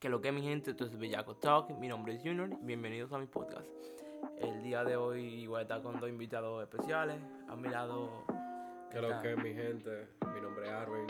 Que 0.00 0.08
lo 0.08 0.22
que 0.22 0.32
mi 0.32 0.40
gente, 0.40 0.70
esto 0.70 0.86
es 0.86 0.98
Bellaco 0.98 1.36
Talk, 1.36 1.68
mi 1.78 1.86
nombre 1.86 2.14
es 2.14 2.22
Junior, 2.22 2.48
bienvenidos 2.62 3.12
a 3.12 3.18
mi 3.18 3.26
podcast. 3.26 3.68
El 4.38 4.62
día 4.62 4.82
de 4.82 4.96
hoy 4.96 5.46
voy 5.46 5.58
a 5.58 5.62
estar 5.62 5.82
con 5.82 6.00
dos 6.00 6.08
invitados 6.08 6.62
especiales. 6.62 7.20
A 7.50 7.54
mi 7.54 7.68
lado. 7.68 8.24
Que 8.90 9.02
lo 9.02 9.20
que 9.20 9.36
mi 9.36 9.52
gente, 9.52 10.08
mi 10.32 10.40
nombre 10.40 10.64
es 10.64 10.72
Arvin. 10.72 11.06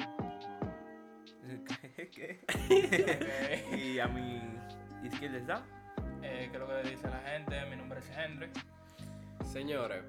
¿Qué? 2.11 2.40
y 3.79 4.00
a 4.00 4.08
mi 4.08 4.58
izquierda 5.07 5.38
está. 5.38 5.65
Eh, 6.25 6.49
¿Qué 6.51 6.57
es 6.57 6.61
lo 6.61 6.67
que 6.67 6.91
dice 6.91 7.09
la 7.09 7.21
gente? 7.21 7.65
Mi 7.67 7.77
nombre 7.77 8.01
es 8.01 8.11
Henry. 8.11 8.51
Señores, 9.45 10.03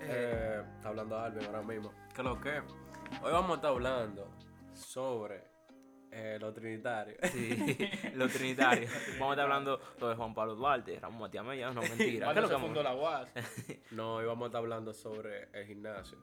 eh, 0.00 0.62
está 0.76 0.88
hablando 0.88 1.18
Arvin 1.18 1.44
ahora 1.44 1.60
mismo. 1.60 1.92
Que 2.14 2.22
lo 2.22 2.40
que 2.40 2.62
hoy 3.22 3.30
vamos 3.30 3.50
a 3.50 3.54
estar 3.56 3.72
hablando 3.72 4.30
sobre 4.72 5.51
eh, 6.12 6.38
lo 6.40 6.52
trinitario. 6.52 7.16
Sí, 7.32 7.76
lo 8.14 8.28
trinitario. 8.28 8.88
Vamos 9.18 9.30
a 9.30 9.32
estar 9.32 9.40
hablando 9.40 9.78
de 9.98 10.14
Juan 10.14 10.34
Pablo 10.34 10.54
Duarte, 10.54 11.00
Ramón 11.00 11.20
Matías 11.22 11.44
Mella, 11.44 11.70
no 11.72 11.80
mentira. 11.82 12.32
¿Qué 12.32 12.38
es 12.38 12.42
lo 12.44 12.48
que 12.50 12.58
fundó 12.62 12.82
la 12.82 12.94
UAS. 12.94 13.28
No, 13.92 14.16
hoy 14.16 14.26
vamos 14.26 14.44
a 14.44 14.46
estar 14.48 14.58
hablando 14.60 14.92
sobre 14.92 15.48
el 15.52 15.66
gimnasio. 15.66 16.18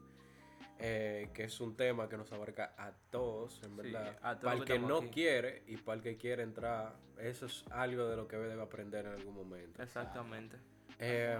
eh, 0.81 1.29
que 1.33 1.43
es 1.43 1.59
un 1.59 1.75
tema 1.75 2.07
que 2.07 2.15
nos 2.17 2.31
abarca 2.31 2.73
a 2.77 2.91
todos, 3.11 3.61
en 3.63 3.71
Sí, 3.71 3.75
verdad. 3.91 4.17
a 4.21 4.39
todos 4.39 4.43
para 4.43 4.53
el 4.53 4.59
los 4.59 4.67
que 4.67 4.79
no 4.79 4.97
aquí. 4.99 5.09
quiere 5.09 5.63
y 5.67 5.75
para 5.77 5.97
el 5.97 6.01
que 6.03 6.15
quiere 6.17 6.43
entrar, 6.43 6.95
eso 7.17 7.47
es 7.47 7.65
algo 7.71 8.05
de 8.07 8.15
lo 8.15 8.27
que 8.27 8.37
debe 8.37 8.61
aprender 8.61 9.05
en 9.05 9.11
algún 9.13 9.35
momento. 9.35 9.81
Exactamente. 9.83 10.55
Eh. 10.99 11.37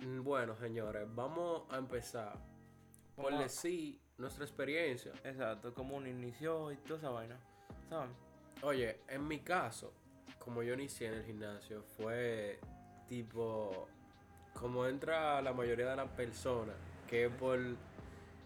Mm, 0.00 0.22
Bueno, 0.22 0.56
señores, 0.56 1.06
vamos 1.14 1.62
a 1.70 1.76
empezar 1.78 2.36
por 3.16 3.36
decir 3.38 4.00
nuestra 4.18 4.44
experiencia. 4.44 5.12
Exacto, 5.24 5.72
como 5.72 5.96
uno 5.96 6.08
inició 6.08 6.72
y 6.72 6.76
toda 6.76 6.98
esa 6.98 7.10
vaina. 7.10 7.36
¿Saben? 7.88 8.10
Oye, 8.62 9.00
en 9.08 9.26
mi 9.26 9.40
caso, 9.40 9.92
como 10.38 10.62
yo 10.62 10.74
inicié 10.74 11.08
en 11.08 11.14
el 11.14 11.24
gimnasio, 11.24 11.82
fue 11.96 12.58
tipo, 13.06 13.88
como 14.52 14.86
entra 14.86 15.40
la 15.40 15.52
mayoría 15.52 15.88
de 15.90 15.96
las 15.96 16.08
personas, 16.10 16.74
que 17.06 17.26
es 17.26 17.32
por, 17.32 17.58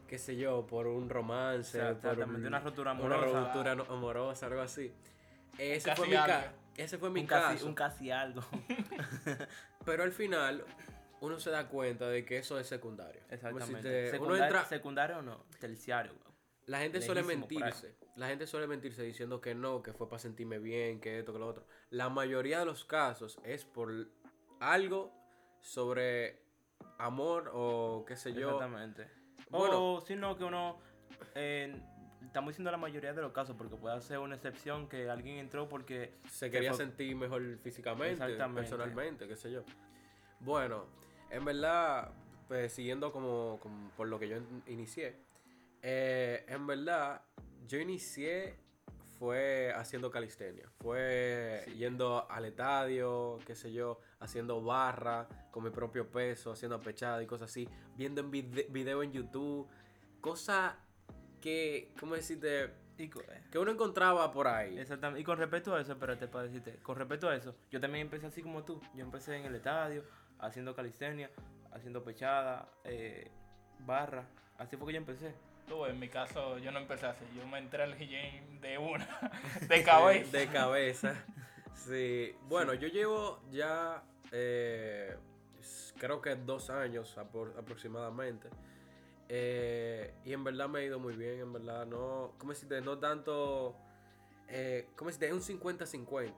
qué 0.06 0.18
sé 0.18 0.36
yo, 0.36 0.66
por 0.66 0.86
un 0.86 1.08
romance, 1.08 1.78
por 1.78 1.88
Exactamente, 2.12 2.46
una 2.46 2.60
rotura 2.60 2.92
una 2.92 3.00
amorosa. 3.16 3.40
ruptura 3.40 3.74
no- 3.74 3.84
amorosa, 3.88 4.46
algo 4.46 4.60
así. 4.60 4.92
Ese 5.58 5.94
fue 5.96 6.06
mi, 6.06 6.14
ca- 6.14 6.52
ese 6.76 6.98
fue 6.98 7.10
mi 7.10 7.20
un, 7.20 7.26
casi, 7.26 7.54
caso. 7.54 7.66
un 7.66 7.74
casi 7.74 8.10
algo. 8.10 8.42
Pero 9.84 10.02
al 10.02 10.12
final, 10.12 10.64
uno 11.22 11.38
se 11.40 11.50
da 11.50 11.68
cuenta 11.68 12.08
de 12.08 12.24
que 12.24 12.38
eso 12.38 12.58
es 12.58 12.66
secundario. 12.66 13.20
Como 13.22 13.28
si 13.30 13.34
Exactamente. 13.34 13.88
te- 13.88 14.00
uno 14.02 14.10
Secundario, 14.10 14.44
entra, 14.44 14.64
secundario 14.66 15.18
o 15.18 15.22
no, 15.22 15.44
terciario. 15.58 16.12
La 16.66 16.78
gente 16.80 17.00
suele 17.00 17.22
mentirse. 17.22 17.96
La 18.16 18.28
gente 18.28 18.46
suele 18.46 18.66
mentirse 18.66 19.02
diciendo 19.02 19.40
que 19.40 19.54
no, 19.54 19.82
que 19.82 19.92
fue 19.92 20.08
para 20.08 20.20
sentirme 20.20 20.58
bien, 20.58 21.00
que 21.00 21.18
esto, 21.18 21.32
que 21.32 21.38
lo 21.38 21.46
otro. 21.48 21.66
La 21.90 22.08
mayoría 22.08 22.58
de 22.60 22.64
los 22.66 22.84
casos 22.84 23.38
es 23.44 23.64
por 23.64 23.90
algo 24.60 25.12
sobre 25.60 26.42
amor 26.98 27.50
o 27.54 28.04
qué 28.06 28.16
sé 28.16 28.32
yo. 28.32 28.50
Exactamente. 28.50 29.08
Bueno. 29.50 29.94
O 29.94 30.00
si 30.00 30.14
no, 30.16 30.36
que 30.36 30.44
uno. 30.44 30.78
eh, 31.34 31.80
estamos 32.22 32.50
diciendo 32.52 32.70
la 32.70 32.76
mayoría 32.78 33.12
de 33.12 33.22
los 33.22 33.32
casos, 33.32 33.56
porque 33.56 33.76
puede 33.76 34.00
ser 34.00 34.18
una 34.18 34.36
excepción 34.36 34.88
que 34.88 35.08
alguien 35.10 35.38
entró 35.38 35.68
porque. 35.68 36.14
Se 36.30 36.46
que 36.46 36.52
quería 36.58 36.70
fue- 36.74 36.84
sentir 36.84 37.14
mejor 37.16 37.42
físicamente, 37.58 38.12
Exactamente. 38.12 38.60
personalmente, 38.60 39.28
qué 39.28 39.36
sé 39.36 39.50
yo. 39.52 39.62
Bueno, 40.40 40.86
en 41.32 41.44
verdad, 41.44 42.12
pues 42.48 42.72
siguiendo 42.72 43.12
como, 43.12 43.58
como 43.60 43.90
por 43.96 44.08
lo 44.08 44.18
que 44.18 44.28
yo 44.28 44.36
in- 44.36 44.62
inicié, 44.66 45.16
eh, 45.82 46.44
en 46.48 46.66
verdad, 46.66 47.22
yo 47.66 47.78
inicié 47.78 48.56
fue 49.18 49.72
haciendo 49.74 50.10
calistenia, 50.10 50.68
fue 50.80 51.62
Sí. 51.66 51.74
yendo 51.76 52.28
al 52.30 52.44
estadio, 52.44 53.38
qué 53.46 53.54
sé 53.54 53.72
yo, 53.72 54.00
haciendo 54.20 54.62
barra 54.62 55.28
con 55.52 55.62
mi 55.64 55.70
propio 55.70 56.08
peso, 56.10 56.50
haciendo 56.52 56.80
pechada 56.80 57.22
y 57.22 57.26
cosas 57.26 57.50
así, 57.50 57.68
viendo 57.96 58.20
en 58.20 58.30
vide- 58.30 58.66
video 58.70 59.02
en 59.02 59.12
YouTube, 59.12 59.68
cosas 60.20 60.74
que, 61.40 61.92
¿cómo 62.00 62.14
decirte? 62.16 62.70
Y, 62.98 63.04
eh, 63.04 63.10
Que 63.50 63.58
uno 63.58 63.70
encontraba 63.70 64.30
por 64.32 64.46
ahí. 64.48 64.78
Exactamente. 64.78 65.20
Y 65.20 65.24
con 65.24 65.38
respecto 65.38 65.74
a 65.74 65.80
eso, 65.80 65.92
espérate 65.92 66.28
para 66.28 66.44
decirte, 66.44 66.76
con 66.82 66.96
respecto 66.96 67.28
a 67.28 67.34
eso, 67.36 67.54
yo 67.70 67.80
también 67.80 68.02
empecé 68.06 68.26
así 68.26 68.42
como 68.42 68.64
tú. 68.64 68.80
Yo 68.94 69.02
empecé 69.04 69.36
en 69.36 69.44
el 69.46 69.54
estadio, 69.54 70.04
haciendo 70.42 70.74
calistenia, 70.74 71.30
haciendo 71.72 72.04
pechada, 72.04 72.68
eh, 72.84 73.30
barra. 73.80 74.26
Así 74.58 74.76
fue 74.76 74.88
que 74.88 74.92
yo 74.94 74.98
empecé. 74.98 75.34
Tú, 75.66 75.86
en 75.86 75.98
mi 75.98 76.08
caso, 76.08 76.58
yo 76.58 76.70
no 76.72 76.78
empecé 76.80 77.06
así. 77.06 77.24
Yo 77.36 77.46
me 77.46 77.58
entré 77.58 77.84
al 77.84 77.96
gym 77.96 78.60
de 78.60 78.76
una, 78.78 79.08
de 79.68 79.82
cabeza. 79.82 80.36
De, 80.38 80.46
cabeza. 80.48 81.24
Sí. 81.74 82.34
Bueno, 82.48 82.74
yo 82.74 82.88
llevo 82.88 83.40
ya 83.50 84.02
eh, 84.32 85.16
creo 85.98 86.20
que 86.20 86.34
dos 86.34 86.68
años 86.68 87.16
apro- 87.16 87.56
aproximadamente. 87.58 88.48
Eh, 89.28 90.12
y 90.24 90.32
en 90.32 90.44
verdad 90.44 90.68
me 90.68 90.80
ha 90.80 90.84
ido 90.84 90.98
muy 90.98 91.16
bien, 91.16 91.40
en 91.40 91.52
verdad. 91.52 91.86
No, 91.86 92.34
¿cómo 92.38 92.52
decirte? 92.52 92.80
No 92.82 92.98
tanto. 92.98 93.76
Eh, 94.48 94.88
¿Cómo 94.96 95.08
decirte? 95.10 95.28
Es 95.28 95.32
un 95.32 95.40
50-50. 95.60 96.34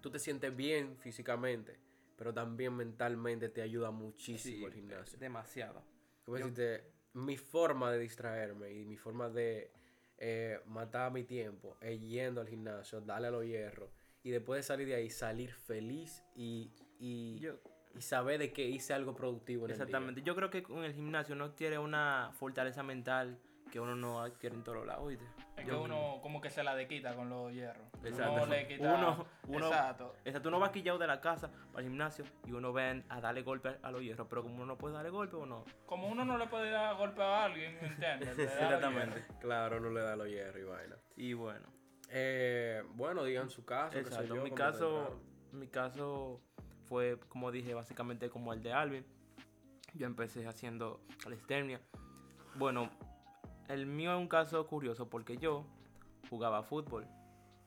Tú 0.00 0.10
te 0.10 0.18
sientes 0.18 0.54
bien 0.54 0.96
físicamente, 0.98 1.79
pero 2.20 2.34
también 2.34 2.76
mentalmente 2.76 3.48
te 3.48 3.62
ayuda 3.62 3.90
muchísimo 3.90 4.66
el 4.66 4.74
gimnasio. 4.74 5.18
Demasiado. 5.18 5.82
¿Cómo 6.26 6.36
Yo- 6.36 6.50
decirte? 6.50 6.92
Mi 7.14 7.38
forma 7.38 7.90
de 7.90 7.98
distraerme 7.98 8.70
y 8.74 8.84
mi 8.84 8.98
forma 8.98 9.30
de 9.30 9.72
eh, 10.18 10.60
matar 10.66 11.10
mi 11.12 11.24
tiempo 11.24 11.78
es 11.80 11.98
yendo 11.98 12.42
al 12.42 12.48
gimnasio, 12.48 13.00
darle 13.00 13.28
a 13.28 13.30
los 13.30 13.46
hierros 13.46 13.88
y 14.22 14.28
después 14.32 14.58
de 14.58 14.62
salir 14.64 14.86
de 14.88 14.96
ahí, 14.96 15.08
salir 15.08 15.50
feliz 15.54 16.22
y, 16.36 16.70
y, 16.98 17.38
Yo, 17.38 17.54
y 17.94 18.02
saber 18.02 18.38
de 18.38 18.52
que 18.52 18.68
hice 18.68 18.92
algo 18.92 19.14
productivo 19.16 19.64
en 19.64 19.70
exactamente. 19.70 20.20
Yo 20.20 20.36
creo 20.36 20.50
que 20.50 20.62
con 20.62 20.84
el 20.84 20.92
gimnasio 20.92 21.34
uno 21.34 21.44
adquiere 21.46 21.78
una 21.78 22.32
fortaleza 22.34 22.82
mental 22.82 23.40
que 23.70 23.78
uno 23.80 23.94
no 23.94 24.20
adquiere 24.22 24.54
en 24.56 24.64
todos 24.64 24.84
lados, 24.86 25.04
¿oíste? 25.06 25.24
Es 25.56 25.64
que 25.64 25.70
Yo- 25.70 25.82
uno 25.82 26.18
como 26.22 26.40
que 26.40 26.50
se 26.50 26.62
la 26.64 26.74
dequita 26.74 27.14
con 27.14 27.28
los 27.30 27.52
hierros. 27.52 27.86
Exacto. 28.04 28.32
Uno 28.34 28.46
le 28.46 28.66
quita... 28.66 28.94
Uno- 28.94 29.26
uno- 29.46 29.66
Exacto. 29.68 30.16
Exacto, 30.24 30.48
uno 30.48 30.58
va 30.60 30.72
quillado 30.72 30.98
de 30.98 31.06
la 31.06 31.20
casa 31.20 31.50
para 31.72 31.84
el 31.84 31.90
gimnasio 31.90 32.24
y 32.46 32.52
uno 32.52 32.72
ven 32.72 33.04
a 33.08 33.20
darle 33.20 33.42
golpe 33.42 33.76
a 33.82 33.90
los 33.90 34.00
hierros, 34.02 34.26
pero 34.28 34.42
como 34.42 34.56
uno 34.56 34.66
no 34.66 34.76
puede 34.78 34.94
darle 34.94 35.10
golpe 35.10 35.36
o 35.36 35.46
no. 35.46 35.64
Como 35.86 36.08
uno 36.08 36.24
no 36.24 36.36
le 36.38 36.46
puede 36.48 36.70
dar 36.70 36.96
golpe 36.96 37.22
a 37.22 37.44
alguien, 37.44 37.78
¿entiendes? 37.82 38.38
Exactamente. 38.38 39.24
Claro, 39.40 39.78
no 39.80 39.90
le 39.90 40.00
da 40.00 40.16
los 40.16 40.26
hierros 40.28 40.60
y 40.60 40.64
vaina. 40.64 40.96
Y 41.16 41.32
bueno, 41.34 41.66
Eh, 42.08 42.82
bueno, 42.94 43.22
digan 43.22 43.50
su 43.50 43.64
caso. 43.64 43.96
exacto. 43.98 44.34
yo, 44.34 44.42
mi 44.42 44.50
caso, 44.50 45.20
mi 45.52 45.68
caso 45.68 46.40
fue, 46.86 47.20
como 47.28 47.52
dije, 47.52 47.72
básicamente 47.74 48.30
como 48.30 48.52
el 48.52 48.62
de 48.62 48.72
Alvin. 48.72 49.06
Yo 49.94 50.06
empecé 50.06 50.46
haciendo 50.46 51.00
calistenia. 51.22 51.80
Bueno, 52.56 52.90
el 53.72 53.86
mío 53.86 54.12
es 54.12 54.18
un 54.18 54.28
caso 54.28 54.66
curioso 54.66 55.08
porque 55.08 55.36
yo 55.38 55.64
jugaba 56.28 56.62
fútbol 56.62 57.06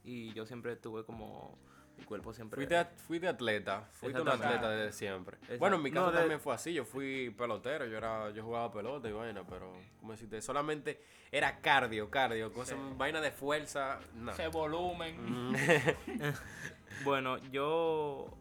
y 0.03 0.33
yo 0.33 0.45
siempre 0.45 0.75
tuve 0.75 1.03
como 1.05 1.57
mi 1.97 2.03
cuerpo 2.05 2.33
siempre 2.33 2.55
Fuiste, 2.57 2.75
at- 2.75 2.95
fuiste 2.97 3.27
atleta, 3.27 3.87
fuiste 3.93 4.19
un 4.21 4.27
atleta 4.27 4.69
desde 4.69 4.91
siempre. 4.93 5.37
Exacto. 5.37 5.59
Bueno, 5.59 5.75
en 5.77 5.83
mi 5.83 5.91
caso 5.91 6.07
No, 6.07 6.11
de- 6.11 6.17
también 6.19 6.39
fue 6.39 6.53
así, 6.55 6.73
yo 6.73 6.85
fui 6.85 7.29
pelotero, 7.37 7.85
yo 7.85 7.97
era, 7.97 8.31
yo 8.31 8.43
jugaba 8.43 8.71
pelota 8.71 9.07
y 9.07 9.11
vaina, 9.11 9.45
pero 9.47 9.71
como 9.99 10.11
decirte, 10.13 10.41
solamente 10.41 11.01
era 11.31 11.59
cardio, 11.61 12.09
cardio, 12.09 12.51
cosas, 12.51 12.77
vaina 12.97 13.21
de 13.21 13.31
fuerza, 13.31 13.99
no. 14.15 14.31
Ese 14.31 14.47
volumen. 14.47 15.51
Mm. 15.51 15.55
Bueno, 17.03 17.37
yo 17.51 18.37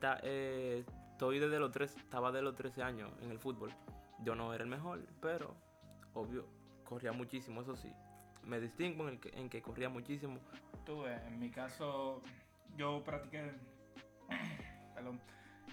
ta- 0.00 0.20
eh, 0.22 0.84
estoy 1.12 1.38
desde 1.38 1.58
los 1.58 1.70
tres, 1.70 1.96
estaba 1.96 2.30
de 2.32 2.42
los 2.42 2.54
13 2.54 2.82
años 2.82 3.10
en 3.22 3.30
el 3.30 3.38
fútbol. 3.38 3.70
Yo 4.20 4.34
no 4.34 4.52
era 4.54 4.62
el 4.62 4.70
mejor, 4.70 5.00
pero 5.20 5.54
obvio, 6.12 6.46
corría 6.84 7.12
muchísimo, 7.12 7.62
eso 7.62 7.76
sí. 7.76 7.92
Me 8.44 8.60
distingo 8.60 9.08
en, 9.08 9.14
el 9.14 9.20
que, 9.20 9.28
en 9.30 9.48
que 9.48 9.62
corría 9.62 9.88
muchísimo. 9.88 10.38
Tú 10.84 11.06
en 11.06 11.38
mi 11.38 11.50
caso, 11.50 12.22
yo 12.76 13.02
practiqué 13.02 13.52
perdón, 14.94 15.20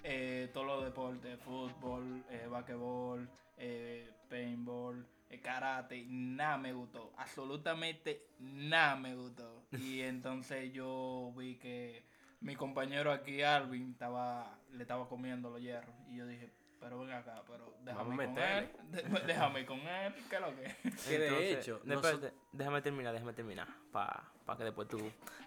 eh, 0.04 0.50
todos 0.54 0.68
los 0.68 0.84
deportes, 0.84 1.40
fútbol, 1.42 2.24
eh, 2.30 2.48
basquetbol, 2.50 3.30
eh, 3.58 4.10
paintball, 4.30 5.06
eh, 5.30 5.40
karate, 5.40 6.06
nada 6.08 6.58
me 6.58 6.74
gustó, 6.74 7.14
absolutamente 7.18 8.28
nada 8.40 8.96
me 8.96 9.16
gustó. 9.16 9.64
Y 9.72 10.02
entonces 10.02 10.74
yo 10.74 11.34
vi 11.38 11.56
que 11.56 12.04
mi 12.42 12.56
compañero 12.56 13.12
aquí, 13.12 13.44
Alvin, 13.44 13.92
estaba, 13.92 14.60
le 14.72 14.82
estaba 14.82 15.08
comiendo 15.08 15.50
los 15.50 15.62
hierros. 15.62 15.96
Y 16.10 16.18
yo 16.18 16.26
dije, 16.26 16.52
pero 16.82 17.00
ven 17.00 17.12
acá, 17.12 17.42
pero 17.48 17.74
déjame 17.86 18.10
Vamos 18.10 18.26
con 18.26 18.38
él, 18.44 18.70
déjame 19.28 19.66
con 19.66 19.80
él, 19.80 20.14
¿qué 20.30 20.36
es 20.36 20.42
lo 20.42 20.56
que? 20.56 20.90
Que 21.08 21.20
de 21.20 21.52
hecho, 21.54 21.80
de- 21.80 21.96
noso- 21.96 22.10
espérate, 22.10 22.38
déjame 22.52 22.82
terminar, 22.82 23.14
déjame 23.14 23.34
terminar, 23.34 23.68
para 23.92 24.58
que 24.58 24.64
después 24.66 24.88
tú, 24.90 25.00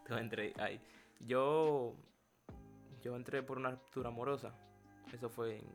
tú 0.07 0.15
entres 0.15 0.57
ahí. 0.59 0.81
Yo, 1.21 1.95
yo 3.03 3.17
entré 3.17 3.43
por 3.43 3.59
una 3.59 3.73
ruptura 3.73 4.09
amorosa, 4.09 4.55
eso 5.13 5.29
fue 5.29 5.59
en 5.59 5.67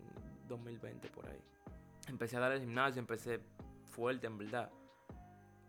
2020 0.48 1.10
por 1.10 1.28
ahí. 1.28 1.40
Empecé 2.08 2.38
a 2.38 2.40
dar 2.40 2.54
el 2.54 2.62
gimnasio, 2.62 3.00
empecé 3.00 3.40
fuerte 3.92 4.26
en 4.26 4.38
verdad. 4.38 4.72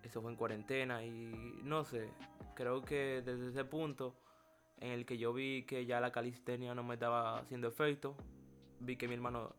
Eso 0.02 0.22
fue 0.22 0.30
en 0.30 0.36
cuarentena 0.36 1.04
y 1.04 1.60
no 1.62 1.84
sé, 1.84 2.08
creo 2.54 2.82
que 2.82 3.20
desde 3.22 3.48
ese 3.48 3.64
punto 3.66 4.16
en 4.78 4.92
el 4.92 5.04
que 5.04 5.18
yo 5.18 5.34
vi 5.34 5.64
que 5.64 5.84
ya 5.84 6.00
la 6.00 6.10
calistenia 6.10 6.74
no 6.74 6.82
me 6.82 6.94
estaba 6.94 7.38
haciendo 7.38 7.68
efecto. 7.68 8.16
Vi 8.78 8.96
que 8.96 9.06
mi 9.08 9.14
hermano 9.14 9.54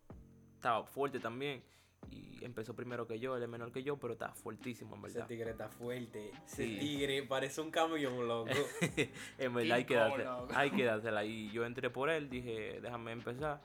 estaba 0.62 0.84
fuerte 0.86 1.20
también. 1.20 1.64
Y 2.12 2.44
empezó 2.44 2.76
primero 2.76 3.06
que 3.08 3.20
yo, 3.20 3.36
él 3.38 3.44
es 3.44 3.50
menor 3.50 3.72
que 3.72 3.84
yo, 3.84 3.98
pero 3.98 4.14
está 4.14 4.30
fuertísimo, 4.34 4.96
en 4.96 5.06
Ese 5.06 5.14
verdad. 5.14 5.28
tigre 5.28 5.52
está 5.52 5.70
fuerte. 5.70 6.32
Ese 6.46 6.66
Sí. 6.68 6.78
tigre 6.80 7.24
parece 7.24 7.62
un 7.62 7.72
camión, 7.72 8.28
loco. 8.28 8.50
en 9.38 9.54
verdad 9.54 9.78
hay 9.78 9.86
que 9.86 9.96
dársela. 9.96 10.46
Hay 10.56 10.72
que 10.72 10.84
dársela. 10.84 11.24
Y 11.26 11.52
yo 11.52 11.66
entré 11.66 11.90
por 11.90 12.10
él, 12.10 12.30
dije, 12.30 12.80
déjame 12.82 13.12
empezar. 13.12 13.62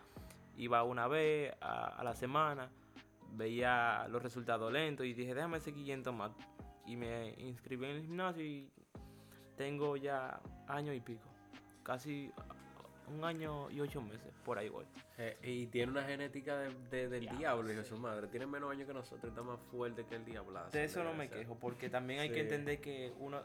Iba 0.56 0.82
una 0.84 1.06
vez 1.08 1.54
a, 1.60 1.86
a 2.00 2.04
la 2.04 2.14
semana, 2.14 2.70
veía 3.32 4.06
los 4.08 4.22
resultados 4.22 4.72
lentos 4.72 5.04
y 5.06 5.12
dije, 5.14 5.34
déjame 5.34 5.60
seguir 5.60 5.84
yendo 5.86 6.12
más. 6.12 6.32
Y 6.86 6.96
me 6.96 7.34
inscribí 7.38 7.84
en 7.86 7.90
el 7.96 8.02
gimnasio 8.02 8.44
y 8.44 8.70
tengo 9.56 9.96
ya 9.96 10.40
año 10.68 10.92
y 10.92 11.00
pico. 11.00 11.28
Casi 11.82 12.30
un 13.08 13.24
año 13.24 13.70
y 13.70 13.80
ocho 13.80 14.00
meses, 14.02 14.32
por 14.44 14.58
ahí 14.58 14.68
voy. 14.68 14.84
Eh, 15.18 15.38
y 15.42 15.66
tiene 15.66 15.92
una 15.92 16.02
genética 16.04 16.56
de, 16.58 16.74
de- 16.90 17.08
del 17.08 17.20
Diablo, 17.20 17.38
diablo, 17.38 17.70
hijo 17.72 17.78
de 17.80 17.84
sí. 17.84 17.90
su 17.94 17.98
madre. 17.98 18.26
Tiene 18.28 18.46
menos 18.46 18.70
años 18.70 18.86
que 18.86 18.94
nosotros, 18.94 19.30
está 19.30 19.42
más 19.42 19.60
fuerte 19.70 20.04
que 20.06 20.16
el 20.16 20.24
diablo. 20.24 20.60
De 20.70 20.84
eso 20.84 21.02
no 21.04 21.14
me 21.14 21.28
quejo, 21.28 21.58
porque 21.58 21.88
también 21.88 22.20
hay 22.20 22.30
que 22.30 22.40
entender 22.40 22.80
que 22.80 23.12
uno 23.18 23.42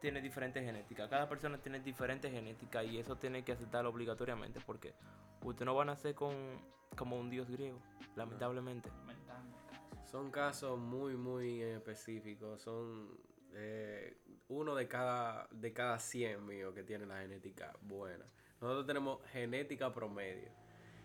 tiene 0.00 0.20
diferentes 0.20 0.64
genéticas. 0.64 1.08
Cada 1.08 1.28
persona 1.28 1.58
tiene 1.58 1.80
diferentes 1.80 2.30
genéticas 2.30 2.84
y 2.86 2.98
eso 2.98 3.16
tiene 3.16 3.44
que 3.44 3.52
aceptarlo 3.52 3.90
obligatoriamente, 3.90 4.60
porque 4.60 4.94
usted 5.42 5.64
no 5.64 5.74
va 5.74 5.82
a 5.82 5.86
nacer 5.86 6.14
con 6.14 6.34
como 6.96 7.18
un 7.18 7.28
dios 7.28 7.48
griego, 7.50 7.80
lamentablemente. 8.14 8.90
Son 10.04 10.30
casos 10.30 10.78
muy, 10.78 11.16
muy 11.16 11.60
específicos. 11.62 12.62
Son 12.62 13.18
eh, 13.54 14.16
uno 14.48 14.74
de 14.74 14.86
cada, 14.86 15.48
de 15.50 15.72
cada 15.72 15.98
100 15.98 16.46
mío 16.46 16.72
que 16.72 16.84
tiene 16.84 17.06
la 17.06 17.18
genética 17.20 17.72
buena. 17.82 18.24
Nosotros 18.60 18.86
tenemos 18.86 19.20
genética 19.32 19.92
promedio. 19.92 20.50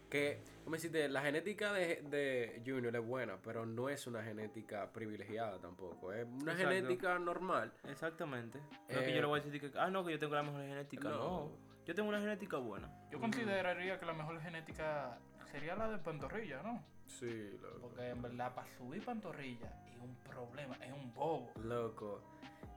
Que, 0.09 0.41
como 0.65 0.75
decirte, 0.75 1.07
la 1.07 1.21
genética 1.21 1.71
de, 1.71 2.01
de 2.03 2.61
Junior 2.65 2.93
es 2.95 3.05
buena, 3.05 3.37
pero 3.41 3.65
no 3.65 3.87
es 3.87 4.07
una 4.07 4.21
genética 4.21 4.91
privilegiada 4.91 5.57
tampoco. 5.59 6.11
Es 6.11 6.25
una 6.25 6.51
Exacto. 6.51 6.73
genética 6.75 7.17
normal. 7.19 7.71
Exactamente. 7.87 8.59
No 8.59 8.65
es 8.89 8.97
que 9.05 9.09
Eh, 9.11 9.15
yo 9.15 9.21
le 9.21 9.27
voy 9.27 9.39
a 9.39 9.43
decir 9.43 9.61
que, 9.61 9.77
ah, 9.79 9.89
no, 9.89 10.03
que 10.05 10.11
yo 10.11 10.19
tengo 10.19 10.35
la 10.35 10.43
mejor 10.43 10.61
genética. 10.61 11.09
No. 11.09 11.17
No, 11.17 11.51
yo 11.85 11.95
tengo 11.95 12.09
una 12.09 12.19
genética 12.19 12.57
buena. 12.57 12.89
Yo 13.09 13.19
consideraría 13.21 13.99
que 13.99 14.05
la 14.05 14.13
mejor 14.13 14.41
genética 14.41 15.17
sería 15.49 15.75
la 15.75 15.89
de 15.89 15.97
pantorrilla, 15.99 16.61
¿no? 16.61 16.83
Sí, 17.07 17.57
loco. 17.61 17.79
Porque 17.81 18.09
en 18.09 18.21
verdad, 18.21 18.53
para 18.53 18.67
subir 18.77 19.03
pantorrilla 19.05 19.73
es 19.93 19.97
un 20.01 20.13
problema, 20.29 20.75
es 20.85 20.91
un 20.91 21.13
bobo. 21.13 21.51
Loco. 21.63 22.21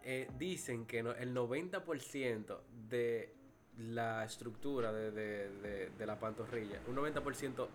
Eh, 0.02 0.28
dicen 0.38 0.86
que 0.86 1.02
no- 1.02 1.12
el 1.12 1.32
90% 1.34 2.62
de 2.88 3.34
la 3.78 4.24
estructura 4.24 4.92
de, 4.92 5.10
de- 5.10 5.48
de- 5.60 5.90
de 5.90 6.06
la 6.06 6.18
pantorrilla, 6.18 6.80
un 6.86 6.96
90% 6.96 7.66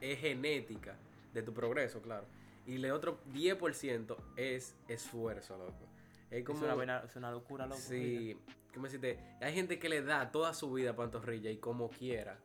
es 0.00 0.18
genética 0.20 0.96
de 1.32 1.42
tu 1.42 1.52
progreso, 1.52 2.00
claro. 2.02 2.26
Y 2.66 2.76
el 2.76 2.90
otro 2.92 3.18
10% 3.32 4.16
es 4.36 4.76
esfuerzo, 4.88 5.58
loco. 5.58 5.88
Es 6.30 6.44
como... 6.44 6.58
es, 6.60 6.64
una, 6.64 6.74
vaina- 6.74 7.02
es 7.04 7.16
una 7.16 7.30
locura, 7.30 7.66
loco. 7.66 7.80
Sí, 7.80 8.36
¿cómo 8.72 8.86
decirte? 8.86 9.18
Hay 9.40 9.52
gente 9.52 9.78
que 9.78 9.88
le 9.88 10.02
da 10.02 10.30
toda 10.30 10.54
su 10.54 10.72
vida 10.72 10.90
a 10.90 10.96
pantorrilla 10.96 11.50
y 11.50 11.56
como 11.58 11.90
quiera 11.90 12.38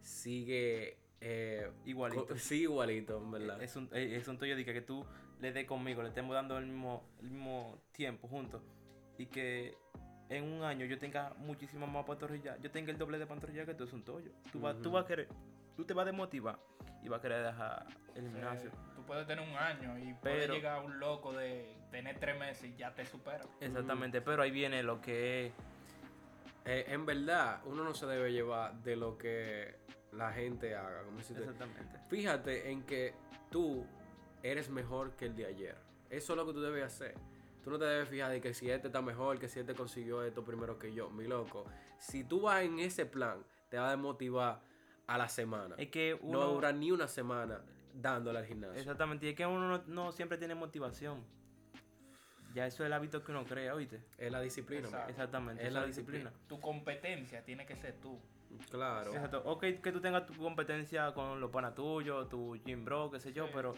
sigue... 0.00 0.96
eh, 1.20 1.70
Igualito. 1.84 2.36
sí, 2.38 2.62
igualito, 2.62 3.18
en 3.18 3.30
verdad. 3.30 3.62
Es 3.62 3.74
un, 3.76 3.88
es 3.92 4.28
un 4.28 4.38
tuyo 4.38 4.54
de 4.56 4.64
que, 4.64 4.80
tú 4.80 5.04
le 5.40 5.52
des 5.52 5.66
conmigo, 5.66 6.02
le 6.02 6.08
estemos 6.08 6.34
dando 6.34 6.56
el 6.58 6.66
mismo, 6.66 7.02
el 7.20 7.30
mismo 7.30 7.78
tiempo 7.92 8.28
juntos. 8.28 8.62
Y 9.18 9.26
que 9.26 9.76
en 10.28 10.44
un 10.44 10.62
año 10.62 10.86
yo 10.86 10.98
tenga 10.98 11.34
muchísimo 11.38 11.86
más 11.86 12.04
pantorrilla. 12.04 12.56
Yo 12.58 12.70
tenga 12.70 12.90
el 12.90 12.98
doble 12.98 13.18
de 13.18 13.26
pantorrilla 13.26 13.66
que 13.66 13.74
tú 13.74 13.84
es 13.84 13.92
un 13.92 14.02
toyo. 14.02 14.30
Tú, 14.52 14.60
vas, 14.60 14.74
tú 14.76 14.88
Ujú. 14.88 14.92
vas 14.92 15.04
a 15.04 15.06
querer, 15.08 15.28
tú 15.76 15.84
te 15.84 15.94
vas 15.94 16.02
a 16.04 16.06
desmotivar 16.06 16.58
y 17.02 17.08
vas 17.08 17.18
a 17.18 17.22
querer 17.22 17.44
dejar 17.44 17.86
el 18.14 18.22
gimnasio. 18.28 18.70
tú 18.94 19.02
puedes 19.04 19.26
tener 19.26 19.46
un 19.46 19.54
año 19.56 19.98
y 19.98 20.14
puede 20.14 20.48
llegar 20.48 20.84
un 20.84 20.98
loco 20.98 21.32
de 21.32 21.76
tener 21.90 22.18
tres 22.18 22.38
meses 22.38 22.64
y 22.70 22.76
ya 22.76 22.94
te 22.94 23.04
supera. 23.04 23.44
Exactamente, 23.60 24.20
pero 24.20 24.42
ahí 24.42 24.50
viene 24.50 24.82
lo 24.82 25.00
que 25.00 25.46
es. 25.46 25.52
Eh, 26.64 26.86
en 26.88 27.04
verdad, 27.04 27.60
uno 27.66 27.84
no 27.84 27.92
se 27.92 28.06
debe 28.06 28.32
llevar 28.32 28.74
de 28.82 28.96
lo 28.96 29.18
que 29.18 29.76
la 30.12 30.32
gente 30.32 30.74
haga. 30.74 31.02
Exactamente. 31.18 31.98
Fíjate 32.08 32.70
en 32.70 32.84
que 32.84 33.12
tú 33.50 33.84
eres 34.42 34.70
mejor 34.70 35.14
que 35.16 35.26
el 35.26 35.36
de 35.36 35.46
ayer. 35.46 35.76
Eso 36.08 36.32
es 36.32 36.36
lo 36.36 36.46
que 36.46 36.52
tú 36.52 36.62
debes 36.62 36.84
hacer. 36.84 37.14
Tú 37.64 37.70
no 37.70 37.78
te 37.78 37.86
debes 37.86 38.08
fijar 38.08 38.30
de 38.30 38.40
que 38.40 38.52
si 38.54 38.70
este 38.70 38.88
está 38.88 39.00
mejor, 39.00 39.38
que 39.38 39.48
si 39.48 39.58
este 39.60 39.74
consiguió 39.74 40.22
esto 40.22 40.44
primero 40.44 40.78
que 40.78 40.92
yo, 40.92 41.08
mi 41.10 41.26
loco. 41.26 41.64
Si 41.98 42.22
tú 42.24 42.42
vas 42.42 42.62
en 42.62 42.78
ese 42.78 43.06
plan, 43.06 43.42
te 43.70 43.78
va 43.78 43.88
a 43.88 43.90
desmotivar 43.92 44.60
a 45.06 45.18
la 45.18 45.28
semana. 45.28 45.74
Es 45.78 45.88
que 45.88 46.18
No 46.22 46.28
uno. 46.28 46.38
va 46.40 46.44
a 46.44 46.48
durar 46.48 46.74
ni 46.74 46.90
una 46.92 47.08
semana 47.08 47.62
dándole 47.94 48.38
al 48.40 48.46
gimnasio. 48.46 48.78
Exactamente, 48.78 49.26
y 49.26 49.30
es 49.30 49.34
que 49.34 49.46
uno 49.46 49.66
no, 49.78 49.82
no 49.86 50.12
siempre 50.12 50.36
tiene 50.36 50.54
motivación. 50.54 51.24
Ya 52.54 52.66
eso 52.66 52.84
es 52.84 52.86
el 52.86 52.92
hábito 52.92 53.24
que 53.24 53.32
uno 53.32 53.44
crea, 53.44 53.74
¿oíste? 53.74 54.00
Es 54.18 54.30
la 54.30 54.40
disciplina. 54.40 54.84
Exacto. 54.86 55.10
Exactamente, 55.10 55.62
Es 55.62 55.68
es 55.68 55.74
la 55.74 55.80
la 55.80 55.86
disciplina. 55.86 56.32
Tu 56.46 56.60
competencia 56.60 57.42
tiene 57.44 57.66
que 57.66 57.74
ser 57.76 57.94
tú. 58.00 58.20
Claro. 58.70 59.12
Exacto. 59.12 59.42
Ok, 59.46 59.62
que 59.82 59.90
tú 59.90 60.00
tengas 60.00 60.26
tu 60.26 60.34
competencia 60.36 61.12
con 61.14 61.40
los 61.40 61.50
panas 61.50 61.74
tuyos, 61.74 62.28
tu 62.28 62.54
gym 62.64 62.84
bro, 62.84 63.10
qué 63.10 63.18
sé 63.18 63.32
yo, 63.32 63.46
Sí. 63.46 63.52
pero 63.54 63.74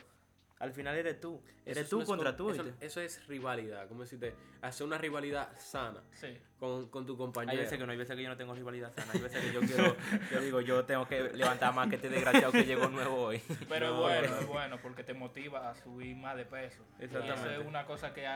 al 0.58 0.72
final 0.72 0.96
eres 0.96 1.20
tú. 1.20 1.42
Eres 1.64 1.78
Eso 1.86 1.96
tú 1.96 2.00
es 2.02 2.06
contra 2.06 2.36
como- 2.36 2.52
tú, 2.54 2.72
Eso, 2.80 3.00
es 3.00 3.26
rivalidad. 3.26 3.88
¿Cómo 3.88 4.02
decirte? 4.02 4.34
Hacer 4.62 4.86
una 4.86 4.96
rivalidad 4.98 5.50
sana 5.58 6.02
Sí. 6.12 6.36
con, 6.58 6.88
con 6.88 7.04
tu 7.04 7.12
Hay 7.12 7.18
compañero. 7.18 7.58
veces 7.58 7.78
que 7.78 7.84
no, 7.86 7.92
hay 7.92 7.98
veces 7.98 8.16
que 8.16 8.22
yo 8.22 8.28
no 8.28 8.36
tengo 8.36 8.54
rivalidad 8.54 8.92
sana, 8.94 9.12
hay 9.12 9.20
veces 9.20 9.44
que 9.44 9.52
yo 9.52 9.60
quiero, 9.60 9.96
yo 10.32 10.40
digo, 10.40 10.60
yo 10.60 10.84
tengo 10.84 11.06
que 11.06 11.24
levantar 11.34 11.74
más 11.74 11.88
que 11.88 11.96
este 11.96 12.08
desgraciado 12.08 12.52
que 12.52 12.64
llegó 12.64 12.88
nuevo 12.88 13.16
hoy. 13.24 13.42
Pero 13.68 13.88
No. 13.88 14.08
es 14.10 14.20
bueno, 14.20 14.38
es 14.40 14.46
bueno 14.46 14.78
porque 14.80 15.04
te 15.04 15.12
motiva 15.14 15.70
a 15.70 15.74
subir 15.74 16.16
más 16.16 16.36
de 16.36 16.44
peso. 16.46 16.82
Y 17.00 17.04
Exactamente. 17.04 17.52
eso 17.52 17.60
es 17.62 17.66
una 17.66 17.84
cosa 17.84 18.14
que 18.14 18.26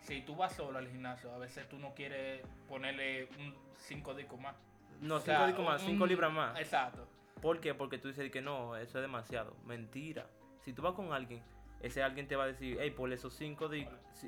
si 0.00 0.22
tú 0.22 0.34
vas 0.34 0.54
solo 0.54 0.78
al 0.78 0.88
gimnasio, 0.88 1.30
a 1.32 1.38
veces 1.38 1.68
tú 1.68 1.78
no 1.78 1.94
quieres 1.94 2.42
ponerle 2.68 3.28
un 3.38 3.54
5 3.76 4.14
discos 4.14 4.40
más. 4.40 4.56
No, 5.00 5.16
O 5.16 5.20
sea, 5.20 5.36
cinco, 5.36 5.46
discos 5.48 5.64
más, 5.64 5.82
un- 5.82 5.88
cinco 5.88 6.06
libras 6.06 6.32
más. 6.32 6.58
Exacto. 6.58 7.08
¿Por 7.40 7.60
qué? 7.60 7.74
Porque 7.74 7.98
tú 7.98 8.08
dices 8.08 8.30
que 8.30 8.40
no, 8.40 8.76
eso 8.76 8.98
es 8.98 9.02
demasiado. 9.02 9.56
Mentira. 9.64 10.26
Si 10.64 10.72
tú 10.72 10.82
vas 10.82 10.94
con 10.94 11.12
alguien, 11.12 11.42
ese 11.80 12.02
alguien 12.02 12.28
te 12.28 12.36
va 12.36 12.44
a 12.44 12.46
decir, 12.46 12.78
hey, 12.80 12.90
por 12.90 13.12
esos 13.12 13.34
5 13.34 13.70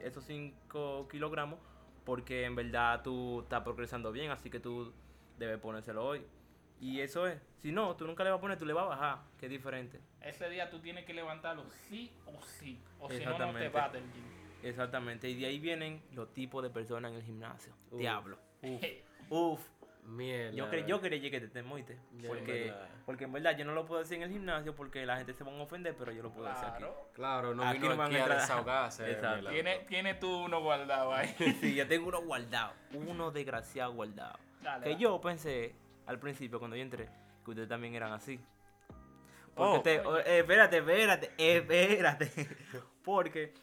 esos 0.03 0.25
cinco 0.25 1.09
kilogramos, 1.09 1.59
porque 2.05 2.45
en 2.45 2.55
verdad 2.55 3.03
tú 3.03 3.41
estás 3.43 3.63
progresando 3.63 4.13
bien, 4.13 4.31
así 4.31 4.51
que 4.51 4.61
tú 4.61 4.93
debes 5.39 5.59
ponérselo 5.59 6.05
hoy. 6.05 6.25
Y 6.81 7.01
eso 7.01 7.27
es. 7.27 7.41
Si 7.63 7.73
no, 7.73 7.97
tú 7.97 8.07
nunca 8.07 8.25
le 8.25 8.31
vas 8.31 8.39
a 8.39 8.41
poner, 8.41 8.59
tú 8.59 8.67
le 8.67 8.73
vas 8.73 8.85
a 8.85 8.89
bajar, 8.89 9.19
que 9.39 9.47
es 9.47 9.51
diferente. 9.51 10.01
Ese 10.21 10.51
día 10.51 10.69
tú 10.71 10.81
tienes 10.81 11.05
que 11.07 11.15
levantarlo 11.15 11.65
sí 11.89 12.13
o 12.27 12.43
sí. 12.43 12.83
O 12.99 13.09
si 13.09 13.25
no, 13.25 13.31
no 13.31 13.37
te 13.37 13.45
Exactamente. 13.45 13.69
vas 13.71 13.93
del 13.93 14.03
gym. 14.13 14.25
Exactamente. 14.63 15.29
Y 15.31 15.35
de 15.35 15.47
ahí 15.47 15.59
vienen 15.59 16.03
los 16.13 16.33
tipos 16.35 16.63
de 16.63 16.71
personas 16.71 17.13
en 17.13 17.19
el 17.19 17.23
gimnasio. 17.23 17.73
Uf. 17.91 17.99
Diablo. 17.99 18.39
Uf. 18.63 18.83
Uf. 19.31 19.61
Mierda. 20.07 20.53
Yo, 20.55 20.69
cre 20.69 20.85
yo 20.87 21.01
quería 21.01 21.31
que 21.31 21.41
te 21.41 21.49
temoiste. 21.49 21.99
Ya, 22.19 22.29
Porque, 22.29 22.65
verdad. 22.65 22.89
porque 23.07 23.25
en 23.25 23.33
verdad 23.33 23.57
yo 23.57 23.65
no 23.65 23.73
lo 23.73 23.87
puedo 23.87 24.01
decir 24.03 24.19
en 24.19 24.25
el 24.25 24.31
gimnasio 24.31 24.75
porque 24.75 25.07
la 25.07 25.17
gente 25.17 25.33
se 25.33 25.45
va 25.45 25.51
a 25.51 25.63
ofender, 25.63 25.95
pero 25.99 26.13
yo 26.13 26.23
lo 26.23 26.31
puedo 26.31 26.47
decir 26.49 26.65
aquí. 26.67 26.79
Claro. 26.79 27.09
Claro, 27.15 27.55
no 27.55 27.63
Aquí 27.65 27.79
vino 27.79 27.91
no 27.91 27.97
van 27.97 28.07
aquí 28.09 28.17
a 28.21 28.25
a 28.27 28.29
desahogarse. 28.35 29.11
Exacto. 29.11 29.49
Tiene, 29.51 29.79
tiene 29.89 30.15
tú 30.15 30.45
uno 30.45 30.61
guardado 30.61 31.13
ahí. 31.15 31.35
Sí, 31.61 31.75
yo 31.75 31.89
tengo 31.89 32.09
uno 32.09 32.21
guardado. 32.23 32.73
Uno 32.93 33.31
desgraciado 33.31 33.93
guardado. 33.95 34.39
Dale, 34.63 34.85
Que 34.85 34.91
dale. 34.91 35.03
yo 35.03 35.21
pensé 35.21 35.75
al 36.07 36.19
principio, 36.19 36.59
cuando 36.59 36.77
yo 36.77 36.83
entré, 36.83 37.09
que 37.45 37.51
ustedes 37.51 37.69
también 37.69 37.95
eran 37.95 38.13
así. 38.13 38.39
Porque 39.55 39.77
Oh. 39.79 39.83
te, 39.83 40.01
oh, 40.01 40.19
eh, 40.19 40.41
espérate, 40.41 40.79
espérate, 40.79 41.31
espérate. 41.39 42.31
Porque 43.05 43.55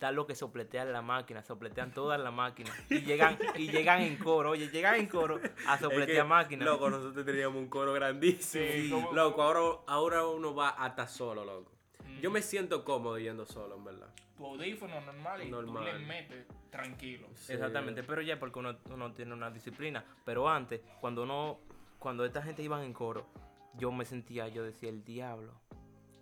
está 0.00 0.12
lo 0.12 0.26
que 0.26 0.34
sopletean 0.34 0.90
la 0.94 1.02
máquina, 1.02 1.42
sopletean 1.42 1.92
todas 1.92 2.18
las 2.18 2.32
máquinas. 2.32 2.74
Y 2.88 3.02
llegan, 3.02 3.36
y 3.56 3.70
llegan 3.70 4.00
en 4.00 4.16
coro, 4.16 4.52
oye, 4.52 4.70
llegan 4.70 4.94
en 4.94 5.06
coro 5.06 5.38
a 5.66 5.74
Es 5.74 5.80
sopletear 5.80 6.24
que, 6.24 6.28
máquinas. 6.28 6.66
Loco, 6.66 6.88
nosotros 6.88 7.26
teníamos 7.26 7.58
un 7.58 7.68
coro 7.68 7.92
grandísimo. 7.92 8.64
Sí, 8.64 9.14
loco, 9.14 9.42
ahora, 9.42 9.60
ahora 9.86 10.26
uno 10.26 10.54
va 10.54 10.70
hasta 10.70 11.06
solo, 11.06 11.44
loco. 11.44 11.70
Mm. 12.06 12.20
Yo 12.20 12.30
me 12.30 12.40
siento 12.40 12.82
cómodo 12.82 13.18
yendo 13.18 13.44
solo, 13.44 13.76
en 13.76 13.84
verdad. 13.84 14.08
Tu 14.38 14.46
audífono 14.46 15.02
normal 15.02 15.42
y 15.42 15.50
Normal. 15.50 15.84
tú 15.84 15.98
le 15.98 16.06
metes 16.06 16.46
tranquilo. 16.70 17.28
Sí. 17.34 17.52
Exactamente, 17.52 18.02
pero 18.02 18.22
ya 18.22 18.38
porque 18.40 18.58
uno, 18.58 18.78
uno 18.90 19.12
tiene 19.12 19.34
una 19.34 19.50
disciplina. 19.50 20.02
Pero 20.24 20.48
antes, 20.48 20.80
cuando 21.02 21.24
uno, 21.24 21.58
cuando 21.98 22.24
esta 22.24 22.40
gente 22.40 22.62
iban 22.62 22.84
en 22.84 22.94
coro, 22.94 23.26
yo 23.74 23.92
me 23.92 24.06
sentía, 24.06 24.48
yo 24.48 24.62
decía, 24.62 24.88
el 24.88 25.04
diablo. 25.04 25.60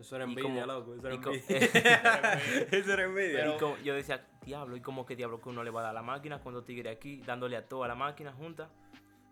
Eso 0.01 0.15
era 0.17 0.25
envidia, 0.25 0.65
como- 0.67 0.67
loco. 0.67 0.95
Eso 0.95 1.07
era 1.09 1.15
envidia. 1.15 2.69
eso 2.71 2.93
era 2.93 3.05
envidia. 3.05 3.39
Pero- 3.41 3.55
Y 3.55 3.59
como- 3.59 3.77
yo 3.79 3.95
decía, 3.95 4.25
diablo, 4.45 4.77
¿y 4.77 4.81
cómo 4.81 5.05
que 5.07 5.17
diablo 5.17 5.41
que 5.41 5.49
uno 5.49 5.63
le 5.65 5.71
va 5.71 5.81
a 5.81 5.83
dar 5.85 5.91
a 5.91 5.95
la 5.95 6.03
máquina 6.03 6.39
cuando 6.41 6.63
tigre 6.63 6.91
aquí, 6.91 7.23
dándole 7.27 7.57
a 7.57 7.67
toda 7.69 7.89
la 7.89 7.95
máquina 7.95 8.33
junta? 8.33 8.71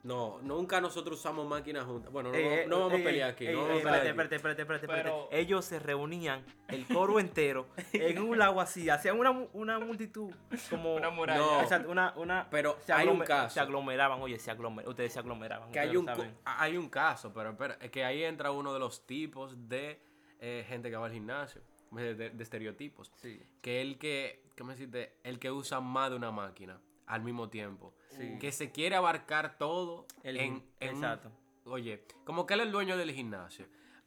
No, 0.02 0.38
nunca 0.42 0.80
nosotros 0.80 1.18
usamos 1.18 1.48
máquinas 1.48 1.84
juntas. 1.84 2.12
Bueno, 2.12 2.28
no, 2.28 2.36
Ey, 2.36 2.44
ey, 2.44 2.66
no 2.68 2.78
vamos 2.78 2.92
ey, 2.94 3.00
a 3.00 3.04
pelear 3.04 3.28
ey, 3.28 3.34
aquí. 3.34 3.46
ey, 3.48 3.54
no 3.54 3.60
ey, 3.62 3.66
vamos 3.66 3.80
a 3.80 3.82
pelear 3.82 4.06
espérate, 4.06 4.34
aquí. 4.34 4.36
espérate, 4.36 4.62
espérate, 4.62 4.86
espérate, 4.86 5.08
Pero-. 5.10 5.28
Ellos 5.32 5.64
se 5.64 5.78
reunían, 5.80 6.44
el 6.68 6.86
coro 6.86 7.18
entero, 7.20 7.66
en 7.92 8.18
un 8.22 8.38
lago 8.38 8.60
así, 8.60 8.88
hacían 8.88 9.18
una, 9.18 9.32
una 9.52 9.80
multitud, 9.80 10.32
como... 10.70 10.94
Una 10.94 11.10
muralla. 11.10 11.40
No. 11.80 11.90
Una, 11.90 12.12
una, 12.16 12.46
Pero 12.50 12.76
se 12.84 12.92
hay 12.92 13.08
un 13.08 13.18
caso. 13.20 13.54
Se 13.54 13.58
aglomeraban, 13.60 14.20
oye, 14.22 14.38
se 14.38 14.52
aglomeraban, 14.52 14.90
ustedes 14.90 15.12
se 15.12 15.18
aglomeraban. 15.18 15.72
Que 15.72 15.80
hay 15.80 15.96
un, 15.96 16.08
hay 16.44 16.76
un 16.76 16.88
caso, 16.88 17.32
pero 17.32 17.50
espera, 17.50 17.76
es 17.80 17.90
que 17.90 18.04
ahí 18.04 18.22
entra 18.22 18.52
uno 18.52 18.72
de 18.72 18.78
los 18.78 19.06
tipos 19.06 19.68
de 19.68 20.00
eh, 20.40 20.64
gente 20.68 20.90
que 20.90 20.96
va 20.96 21.06
al 21.06 21.12
gimnasio, 21.12 21.62
de, 21.92 22.14
de- 22.14 22.30
de 22.30 22.42
estereotipos. 22.42 23.12
Sí. 23.16 23.40
Que 23.62 23.80
el 23.80 23.98
que, 23.98 24.42
¿cómo 24.58 24.70
decirte? 24.72 25.16
El 25.24 25.38
que 25.38 25.50
usa 25.50 25.80
más 25.80 26.10
de 26.10 26.16
una 26.16 26.30
máquina 26.30 26.80
al 27.06 27.22
mismo 27.22 27.48
tiempo. 27.48 27.94
Sí. 28.10 28.38
Que 28.40 28.50
se 28.52 28.70
quiere 28.72 28.96
abarcar 28.96 29.56
todo 29.58 30.06
El- 30.22 30.36
en, 30.38 30.62
en 30.80 30.88
exacto. 30.96 31.30
oye, 31.64 32.04
como 32.24 32.44
que 32.46 32.54
él 32.54 32.60
es 32.60 32.66
el 32.66 32.72
dueño 32.72 32.96
del 32.96 33.12
gimnasio. 33.12 33.66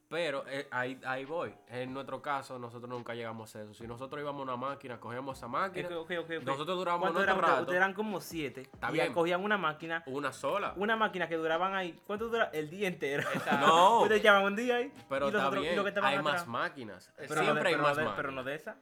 Pero 0.09 0.43
eh, 0.47 0.67
ahí, 0.71 0.99
ahí 1.05 1.23
voy. 1.23 1.53
En 1.67 1.93
nuestro 1.93 2.19
caso, 2.19 2.57
nosotros 2.57 2.89
nunca 2.89 3.13
llegamos 3.13 3.55
a 3.55 3.61
eso. 3.61 3.75
Si 3.75 3.85
nosotros 3.85 4.19
íbamos 4.19 4.39
a 4.39 4.43
una 4.43 4.55
máquina, 4.57 4.99
cogíamos 4.99 5.37
esa 5.37 5.47
máquina, 5.47 5.87
Ok, 5.87 5.93
ok, 5.97 6.11
ok, 6.21 6.31
ok. 6.39 6.43
nosotros 6.45 6.77
duramos 6.77 7.01
¿Cuánto 7.01 7.19
nuestro 7.19 7.21
eran 7.23 7.35
ustedes? 7.37 7.49
rato. 7.51 7.61
Ustedes 7.61 7.77
eran 7.77 7.93
como 7.93 8.19
siete. 8.19 8.61
Está 8.61 8.89
y 8.89 8.93
bien. 8.93 9.13
cogían 9.13 9.43
una 9.43 9.57
máquina, 9.59 10.03
una 10.07 10.33
sola. 10.33 10.73
una 10.77 10.95
máquina 10.95 11.29
que 11.29 11.35
duraban 11.37 11.75
ahí. 11.75 11.99
¿Cuánto 12.07 12.27
dura? 12.27 12.49
El 12.53 12.71
día 12.71 12.87
entero. 12.87 13.21
Exacto. 13.33 13.67
No. 13.67 13.99
Ustedes 14.01 14.23
llevaban 14.23 14.45
un 14.47 14.55
día 14.55 14.77
ahí. 14.77 14.91
Pero 15.07 15.29
y 15.29 15.31
los 15.31 15.39
está 15.39 15.47
otros- 15.49 15.63
y 15.63 15.67
bien, 15.69 15.83
que 15.83 15.99
hay 16.01 16.15
atrás. 16.15 16.23
más 16.23 16.47
máquinas. 16.47 17.13
Pero 17.15 17.29
no 17.29 17.35
de- 17.35 17.45
Siempre 17.45 17.69
hay 17.69 17.73
pero 17.75 17.83
más 17.83 17.91
no 17.91 17.99
de- 17.99 18.05
máquinas. 18.05 18.15
Pero 18.17 18.31
no 18.31 18.43
de 18.43 18.55
esa. 18.55 18.77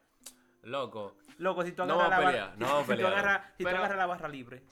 Loco, 0.64 1.16
Loco, 1.40 1.64
si 1.64 1.72
tú 1.74 1.86
No 1.86 1.94
agarras 1.96 2.20
a 2.20 2.22
la 2.22 2.26
barra, 2.26 2.54
no 2.58 2.84
si 2.86 2.98
tú 2.98 3.08
agarras, 3.08 3.42
si 3.58 3.64
tú 3.64 3.70
agarras 3.70 3.98
la 3.98 4.06
barra 4.06 4.28
libre, 4.30 4.64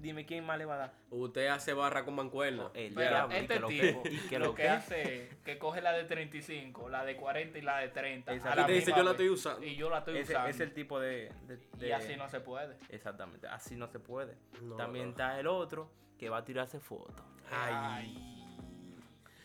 dime 0.00 0.24
quién 0.26 0.44
más 0.44 0.58
le 0.58 0.64
va 0.64 0.74
a 0.74 0.78
dar. 0.78 0.92
usted 1.10 1.46
hace 1.48 1.72
barra 1.72 2.04
con 2.04 2.14
mancuerna. 2.14 2.70
El 2.74 2.94
Pero 2.94 3.10
diablo, 3.10 3.34
y 3.34 3.38
este 3.40 3.54
que 3.54 3.60
lo 3.60 3.68
tipo 3.68 4.02
que- 4.02 4.08
y 4.12 4.18
que 4.18 4.38
lo 4.38 4.44
lo 4.46 4.54
que 4.54 4.62
que- 4.62 4.68
hace 4.68 5.28
que 5.44 5.58
coge 5.58 5.80
la 5.80 5.92
de 5.92 6.04
35, 6.04 6.88
la 6.88 7.04
de 7.04 7.16
40 7.16 7.58
y 7.58 7.62
la 7.62 7.78
de 7.78 7.88
30. 7.88 8.34
Exacto. 8.34 8.60
a 8.60 8.64
Y 8.64 8.66
te 8.66 8.72
dice, 8.72 8.90
"Yo 8.90 8.96
la 8.98 9.02
vez". 9.02 9.10
estoy 9.12 9.28
usando. 9.30 9.66
Y 9.66 9.76
yo 9.76 9.90
la 9.90 9.98
estoy 9.98 10.18
Ese 10.18 10.32
usando. 10.32 10.48
es 10.50 10.60
el 10.60 10.72
tipo 10.74 11.00
de, 11.00 11.32
de- 11.46 11.88
Y 11.88 11.92
así 11.92 12.16
no 12.16 12.28
se 12.28 12.40
puede. 12.40 12.76
Exactamente, 12.88 13.46
así 13.48 13.76
no 13.76 13.86
se 13.88 13.98
puede. 13.98 14.36
No, 14.62 14.76
También 14.76 15.06
no. 15.06 15.10
está 15.12 15.38
el 15.40 15.46
otro 15.46 15.90
que 16.18 16.28
va 16.28 16.38
a 16.38 16.44
tirarse 16.44 16.80
fotos. 16.80 17.24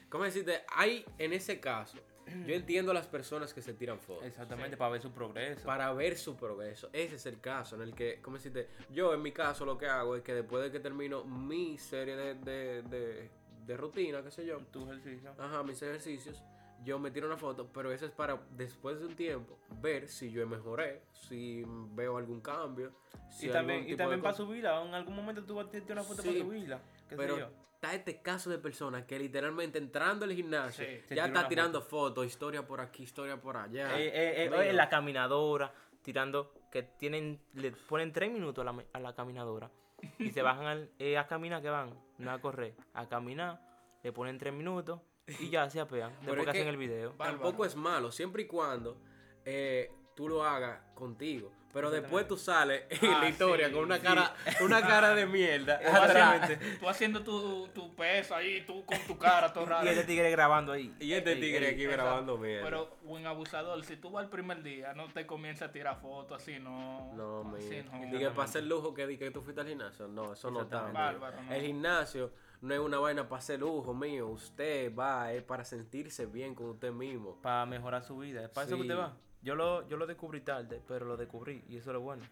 ¿Cómo 0.09 0.23
decirte? 0.25 0.63
Hay, 0.75 1.05
en 1.17 1.33
ese 1.33 1.59
caso, 1.59 1.97
yo 2.47 2.53
entiendo 2.55 2.91
a 2.91 2.93
las 2.93 3.07
personas 3.07 3.53
que 3.53 3.61
se 3.61 3.73
tiran 3.73 3.99
fotos. 3.99 4.25
Exactamente, 4.25 4.71
Sí. 4.71 4.75
para 4.77 4.91
ver 4.91 5.01
su 5.01 5.11
progreso. 5.11 5.65
Para 5.65 5.91
ver 5.93 6.17
su 6.17 6.35
progreso. 6.35 6.89
Ese 6.93 7.15
es 7.15 7.25
el 7.25 7.39
caso 7.39 7.75
en 7.75 7.81
el 7.81 7.93
que, 7.93 8.19
¿cómo 8.21 8.37
decirte? 8.37 8.67
Yo, 8.91 9.13
en 9.13 9.21
mi 9.21 9.31
caso, 9.31 9.65
lo 9.65 9.77
que 9.77 9.85
hago 9.87 10.15
es 10.15 10.23
que 10.23 10.33
después 10.33 10.63
de 10.63 10.71
que 10.71 10.79
termino 10.79 11.23
mi 11.23 11.77
serie 11.77 12.15
de, 12.15 12.35
de, 12.35 12.81
de, 12.83 13.29
de 13.65 13.77
rutina, 13.77 14.21
qué 14.23 14.31
sé 14.31 14.45
yo, 14.45 14.57
tu 14.71 14.83
ejercicio. 14.83 15.33
ajá, 15.37 15.63
mis 15.63 15.81
ejercicios, 15.81 16.41
yo 16.83 16.99
me 16.99 17.11
tiro 17.11 17.27
una 17.27 17.37
foto, 17.37 17.67
pero 17.71 17.91
eso 17.91 18.05
es 18.05 18.11
para, 18.11 18.39
después 18.51 18.99
de 18.99 19.05
un 19.07 19.15
tiempo, 19.15 19.57
ver 19.81 20.07
si 20.07 20.31
yo 20.31 20.45
mejoré, 20.47 21.03
si 21.11 21.63
veo 21.93 22.17
algún 22.17 22.41
cambio. 22.41 22.91
Si 23.29 23.47
y 23.47 23.49
también, 23.49 23.87
y 23.87 23.95
también 23.95 24.21
para 24.21 24.33
subirla. 24.35 24.83
En 24.83 24.93
algún 24.93 25.15
momento 25.15 25.43
tú 25.43 25.55
vas 25.55 25.67
a 25.67 25.69
tirarte 25.69 25.93
una 25.93 26.03
foto 26.03 26.21
Sí, 26.21 26.29
para 26.29 26.39
subirla. 26.41 26.81
¿Qué 27.07 27.15
Pero 27.15 27.35
sé 27.35 27.39
yo? 27.41 27.49
está 27.75 27.93
este 27.93 28.21
caso 28.21 28.49
de 28.49 28.57
personas 28.57 29.05
que 29.05 29.17
literalmente 29.17 29.77
entrando 29.77 30.25
al 30.25 30.33
gimnasio 30.33 30.85
Sí. 30.85 31.15
Ya 31.15 31.25
está 31.25 31.47
tirando 31.47 31.81
fotos, 31.81 32.25
historia 32.25 32.65
por 32.65 32.81
aquí, 32.81 33.03
historia 33.03 33.39
por 33.39 33.57
allá. 33.57 33.97
Eh, 33.99 34.07
eh, 34.45 34.49
eh, 34.69 34.73
la 34.73 34.89
caminadora, 34.89 35.71
tirando, 36.01 36.51
que 36.71 36.83
tienen, 36.83 37.39
le 37.53 37.71
ponen 37.71 38.11
tres 38.11 38.31
minutos 38.31 38.65
a 38.67 38.71
la, 38.71 38.83
a 38.93 38.99
la 38.99 39.13
caminadora. 39.15 39.69
Y 40.17 40.31
se 40.31 40.41
bajan 40.41 40.65
al- 40.65 40.89
eh, 40.97 41.17
a 41.17 41.27
caminar, 41.27 41.61
que 41.61 41.69
van, 41.69 41.93
no 42.17 42.31
a 42.31 42.41
correr, 42.41 42.73
a 42.93 43.07
caminar, 43.07 43.61
le 44.03 44.11
ponen 44.11 44.37
tres 44.39 44.51
minutos 44.53 44.99
y 45.39 45.49
ya 45.49 45.69
se 45.69 45.79
apean. 45.79 46.11
Después 46.21 46.39
es 46.39 46.43
que 46.45 46.49
hacen 46.51 46.67
el 46.67 46.77
video. 46.77 47.11
Tampoco 47.11 47.65
es 47.65 47.75
malo, 47.75 48.11
siempre 48.11 48.43
y 48.43 48.47
cuando 48.47 48.97
eh, 49.45 49.91
tú 50.15 50.27
lo 50.27 50.43
hagas 50.43 50.79
contigo. 50.93 51.51
Pero 51.73 51.87
Exactamente. 51.87 52.01
después 52.01 52.27
tú 52.27 52.37
sales 52.37 52.83
en 53.01 53.13
Ah, 53.13 53.19
la 53.21 53.29
historia 53.29 53.67
sí, 53.67 53.73
con 53.73 53.85
una 53.85 53.95
sí. 53.95 54.01
cara, 54.01 54.35
una 54.59 54.81
cara 54.81 55.15
de 55.15 55.25
mierda. 55.25 55.75
Atrás. 55.77 56.51
tú 56.81 56.89
haciendo 56.89 57.23
tu, 57.23 57.69
tu 57.69 57.95
peso 57.95 58.35
ahí, 58.35 58.65
tú 58.67 58.83
con 58.85 58.99
tu 59.07 59.17
cara, 59.17 59.53
todo 59.53 59.65
raro. 59.67 59.85
Y 59.85 59.89
este 59.89 60.03
tigre 60.03 60.29
grabando 60.31 60.73
ahí. 60.73 60.93
Y 60.99 61.13
este 61.13 61.37
tigre 61.37 61.69
aquí 61.69 61.83
Exacto. 61.85 62.03
grabando 62.03 62.37
mierda. 62.37 62.65
Pero, 62.65 62.97
buen 63.03 63.25
abusador, 63.25 63.81
si 63.85 63.95
tú 63.95 64.11
vas 64.11 64.25
el 64.25 64.29
primer 64.29 64.61
día, 64.63 64.93
no 64.93 65.07
te 65.13 65.25
comienzas 65.25 65.69
a 65.69 65.71
tirar 65.71 66.01
fotos 66.01 66.41
así, 66.41 66.59
no. 66.59 67.13
No, 67.13 67.45
mío. 67.45 67.83
no. 67.89 68.15
Y 68.17 68.19
que 68.19 68.29
para 68.31 68.43
hacer 68.43 68.65
lujo 68.65 68.93
que 68.93 69.07
di 69.07 69.17
que 69.17 69.31
tú 69.31 69.41
fuiste 69.41 69.61
al 69.61 69.67
gimnasio. 69.69 70.09
No, 70.09 70.33
eso 70.33 70.51
no 70.51 70.63
está. 70.63 70.79
Exactamente. 70.89 71.19
Bárbaro, 71.21 71.41
no. 71.43 71.53
El 71.53 71.61
gimnasio 71.61 72.33
no 72.61 72.73
es 72.75 72.79
una 72.79 72.99
vaina 72.99 73.27
para 73.27 73.39
hacer 73.39 73.59
lujo, 73.59 73.93
mío. 73.93 74.27
Usted 74.27 74.95
va, 74.95 75.33
es 75.33 75.43
para 75.43 75.65
sentirse 75.65 76.27
bien 76.27 76.53
con 76.53 76.67
usted 76.67 76.91
mismo. 76.91 77.41
Para 77.41 77.65
mejorar 77.65 78.03
su 78.03 78.17
vida. 78.17 78.43
Es 78.43 78.49
para 78.49 78.67
eso 78.67 78.75
que 78.75 78.83
usted 78.83 78.97
va. 78.97 79.17
Yo 79.41 79.55
lo, 79.55 79.87
yo 79.87 79.97
lo 79.97 80.05
descubrí 80.05 80.41
tarde, 80.41 80.81
pero 80.87 81.05
lo 81.05 81.17
descubrí. 81.17 81.63
Y 81.67 81.77
eso 81.77 81.89
es 81.89 81.93
lo 81.95 82.01
bueno. 82.01 82.23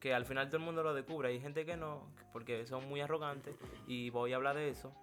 Que 0.00 0.14
al 0.14 0.24
final 0.24 0.48
todo 0.48 0.56
el 0.58 0.64
mundo 0.64 0.82
lo 0.82 0.94
descubre. 0.94 1.28
Hay 1.28 1.40
gente 1.40 1.66
que 1.66 1.76
no, 1.76 2.10
porque 2.32 2.66
son 2.66 2.88
muy 2.88 3.00
arrogantes. 3.00 3.54
Y 3.86 4.08
voy 4.08 4.32
a 4.32 4.36
hablar 4.36 4.56
de 4.56 4.70
eso. 4.70 4.94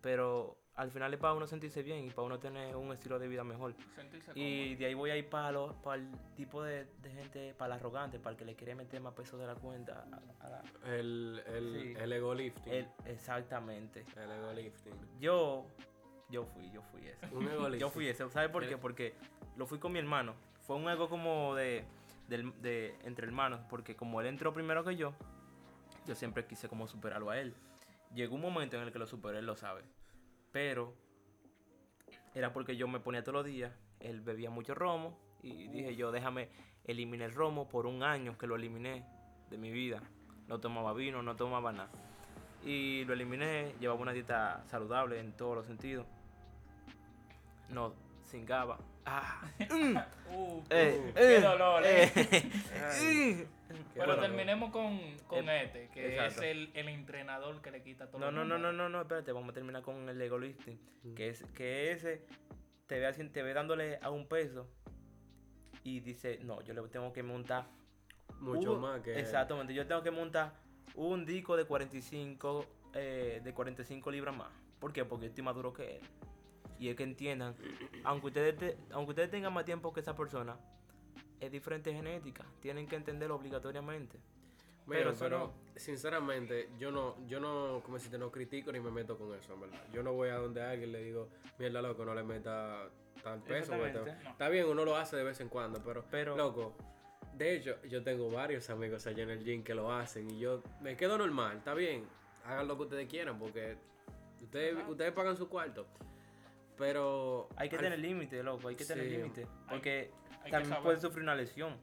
Pero 0.00 0.59
al 0.80 0.90
final 0.90 1.12
es 1.12 1.20
para 1.20 1.34
uno 1.34 1.46
sentirse 1.46 1.82
bien 1.82 2.06
y 2.06 2.10
para 2.10 2.22
uno 2.26 2.38
tener 2.38 2.74
un 2.74 2.90
estilo 2.92 3.18
de 3.18 3.28
vida 3.28 3.44
mejor. 3.44 3.74
Sentirse 3.94 4.32
Y 4.34 4.76
de 4.76 4.86
ahí 4.86 4.94
voy 4.94 5.10
a 5.10 5.16
ir 5.16 5.28
para, 5.28 5.52
los- 5.52 5.74
para 5.76 5.96
el 6.00 6.10
tipo 6.36 6.62
de, 6.62 6.86
de 7.02 7.10
gente, 7.10 7.54
para 7.54 7.74
el 7.74 7.80
arrogante, 7.80 8.18
para 8.18 8.32
el 8.32 8.36
que 8.38 8.44
le 8.46 8.54
quiere 8.54 8.74
meter 8.74 9.00
más 9.00 9.12
peso 9.12 9.36
de 9.36 9.46
la 9.46 9.54
cuenta. 9.56 10.04
a- 10.10 10.46
a 10.46 10.48
la- 10.48 10.62
El, 10.96 11.42
el, 11.46 11.82
Sí. 11.82 11.94
el 11.98 12.12
ego 12.12 12.34
lifting. 12.34 12.72
el- 12.72 12.88
exactamente. 13.04 14.04
El 14.16 14.30
ego 14.30 14.52
lifting. 14.54 14.94
Yo, 15.20 15.66
yo 16.30 16.44
fui, 16.46 16.70
yo 16.70 16.80
fui 16.82 17.06
ese. 17.06 17.26
Un 17.34 17.46
ego 17.48 17.68
lifting. 17.68 17.80
Yo 17.80 17.90
fui 17.90 18.08
ese. 18.08 18.28
¿Sabes 18.30 18.48
por 18.50 18.66
qué? 18.66 18.78
Porque 18.78 19.14
lo 19.56 19.66
fui 19.66 19.78
con 19.78 19.92
mi 19.92 19.98
hermano. 19.98 20.34
Fue 20.66 20.76
un 20.76 20.88
ego 20.88 21.08
como 21.10 21.54
de, 21.54 21.84
del- 22.28 22.58
de 22.62 22.96
entre 23.04 23.26
hermanos. 23.26 23.60
Porque 23.68 23.94
como 23.96 24.20
él 24.22 24.28
entró 24.28 24.52
primero 24.54 24.82
que 24.82 24.96
yo, 24.96 25.12
yo 26.06 26.14
siempre 26.14 26.46
quise 26.46 26.68
como 26.68 26.88
superarlo 26.88 27.28
a 27.28 27.38
él. 27.38 27.54
Llegó 28.14 28.34
un 28.34 28.40
momento 28.40 28.76
en 28.76 28.82
el 28.84 28.92
que 28.92 28.98
lo 28.98 29.06
superé, 29.06 29.38
él 29.40 29.46
lo 29.46 29.56
sabe. 29.56 29.82
Pero 30.52 30.94
era 32.34 32.52
porque 32.52 32.76
yo 32.76 32.88
me 32.88 33.00
ponía 33.00 33.22
todos 33.22 33.34
los 33.34 33.46
días. 33.46 33.72
Él 34.00 34.20
bebía 34.20 34.50
mucho 34.50 34.74
romo. 34.74 35.18
Y 35.42 35.68
dije 35.68 35.96
yo, 35.96 36.12
déjame 36.12 36.48
eliminar 36.84 37.30
el 37.30 37.34
romo 37.34 37.68
por 37.68 37.86
un 37.86 38.02
año 38.02 38.36
que 38.36 38.46
lo 38.46 38.56
eliminé 38.56 39.04
de 39.48 39.58
mi 39.58 39.70
vida. 39.70 40.02
No 40.48 40.60
tomaba 40.60 40.92
vino, 40.92 41.22
no 41.22 41.36
tomaba 41.36 41.72
nada. 41.72 41.90
Y 42.64 43.04
lo 43.04 43.14
eliminé, 43.14 43.74
llevaba 43.80 44.00
una 44.00 44.12
dieta 44.12 44.62
saludable 44.66 45.18
en 45.18 45.32
todos 45.32 45.56
los 45.56 45.66
sentidos. 45.66 46.06
No 47.68 47.94
cingaba. 48.26 48.78
Ah, 49.06 49.42
Uh, 50.32 50.62
eh, 50.70 51.12
qué 51.16 51.36
eh, 51.38 51.40
dolor, 51.40 51.82
eh. 51.84 53.48
eh. 53.70 53.84
Pero 53.94 54.06
Bueno, 54.06 54.22
terminemos 54.22 54.70
con, 54.70 54.98
con 55.26 55.48
El- 55.48 55.66
este, 55.66 55.88
que 55.90 56.14
exacto. 56.14 56.42
es 56.42 56.50
el, 56.50 56.70
el 56.74 56.88
entrenador 56.88 57.60
que 57.62 57.70
le 57.70 57.82
quita 57.82 58.10
todo. 58.10 58.20
No, 58.20 58.30
no, 58.30 58.44
no, 58.44 58.58
no, 58.58 58.72
no, 58.72 58.88
no, 58.88 59.00
espérate, 59.02 59.32
vamos 59.32 59.50
a 59.50 59.52
terminar 59.52 59.82
con 59.82 60.08
el 60.08 60.20
ego 60.20 60.38
lifting. 60.38 60.78
Que, 61.14 61.28
es, 61.28 61.42
que 61.54 61.92
ese 61.92 62.24
te 62.86 62.98
ve, 62.98 63.06
haciendo- 63.06 63.32
te 63.32 63.42
ve 63.42 63.52
dándole 63.54 63.98
a 64.02 64.10
un 64.10 64.26
peso 64.26 64.66
y 65.82 66.00
dice, 66.00 66.38
no, 66.42 66.60
yo 66.62 66.74
le 66.74 66.82
tengo 66.88 67.12
que 67.12 67.22
montar. 67.22 67.66
Mucho 68.40 68.74
un- 68.74 68.80
más 68.80 69.00
que. 69.00 69.18
Exactamente, 69.18 69.74
yo 69.74 69.86
tengo 69.86 70.02
que 70.02 70.10
montar 70.10 70.52
un 70.94 71.24
disco 71.24 71.56
de 71.56 71.64
45, 71.64 72.66
eh, 72.94 73.40
de 73.42 73.54
45 73.54 74.10
libras 74.10 74.34
más. 74.36 74.48
¿Por 74.78 74.92
qué? 74.92 75.04
Porque 75.04 75.26
yo 75.26 75.28
estoy 75.30 75.44
más 75.44 75.54
duro 75.54 75.72
que 75.72 75.96
él. 75.96 76.02
Y 76.78 76.88
es 76.88 76.96
que 76.96 77.02
entiendan, 77.02 77.54
aunque 78.04 78.28
ustedes, 78.28 78.56
te- 78.56 78.76
aunque 78.92 79.10
ustedes 79.10 79.30
tengan 79.30 79.52
más 79.52 79.64
tiempo 79.66 79.92
que 79.92 80.00
esa 80.00 80.16
persona, 80.16 80.56
es 81.40 81.50
diferente 81.50 81.92
genética. 81.92 82.44
Tienen 82.60 82.86
que 82.86 82.96
entenderlo 82.96 83.36
obligatoriamente. 83.36 84.18
Mira, 84.86 85.02
pero 85.04 85.14
pero 85.18 85.38
no. 85.38 85.52
sinceramente, 85.76 86.68
yo 86.78 86.90
no, 86.90 87.14
yo 87.26 87.38
no, 87.38 87.80
como 87.84 87.98
si 87.98 88.08
te 88.08 88.18
no 88.18 88.30
critico 88.30 88.72
ni 88.72 88.80
me 88.80 88.90
meto 88.90 89.16
con 89.16 89.32
eso, 89.34 89.54
en 89.54 89.60
verdad. 89.60 89.80
Yo 89.92 90.02
no 90.02 90.12
voy 90.14 90.30
a 90.30 90.36
donde 90.36 90.62
alguien 90.62 90.90
le 90.92 91.02
digo, 91.04 91.28
mierda 91.58 91.80
loco, 91.80 92.04
no 92.04 92.14
le 92.14 92.22
meta 92.24 92.88
tal 93.22 93.40
peso. 93.42 93.76
No. 93.76 93.84
Está 93.86 94.48
bien, 94.48 94.66
uno 94.66 94.84
lo 94.84 94.96
hace 94.96 95.16
de 95.16 95.22
vez 95.24 95.40
en 95.40 95.48
cuando, 95.48 95.80
pero, 95.84 96.04
Pero- 96.10 96.36
loco, 96.36 96.74
de 97.34 97.56
hecho, 97.56 97.80
yo 97.84 98.02
tengo 98.02 98.30
varios 98.30 98.68
amigos 98.70 99.06
allá 99.06 99.22
en 99.22 99.30
el 99.30 99.44
gym 99.44 99.62
que 99.62 99.74
lo 99.74 99.92
hacen 99.92 100.28
y 100.30 100.40
yo 100.40 100.62
me 100.80 100.96
quedo 100.96 101.16
normal, 101.18 101.58
está 101.58 101.72
bien, 101.74 102.04
hagan 102.44 102.66
lo 102.66 102.76
que 102.76 102.82
ustedes 102.84 103.08
quieran 103.08 103.38
porque 103.38 103.76
ustedes, 104.42 104.76
Ajá. 104.76 104.88
ustedes 104.88 105.12
pagan 105.12 105.36
su 105.36 105.48
cuarto. 105.48 105.86
Pero 106.76 107.48
Hay 107.56 107.68
que 107.68 107.76
al- 107.76 107.82
tener 107.82 107.98
límite, 107.98 108.42
loco, 108.42 108.68
hay 108.68 108.74
que 108.76 108.84
tener 108.86 109.06
límite. 109.06 109.46
Porque 109.68 110.10
hay 110.42 110.50
también 110.50 110.82
puede 110.82 110.98
sufrir 110.98 111.22
una 111.22 111.34
lesión. 111.34 111.76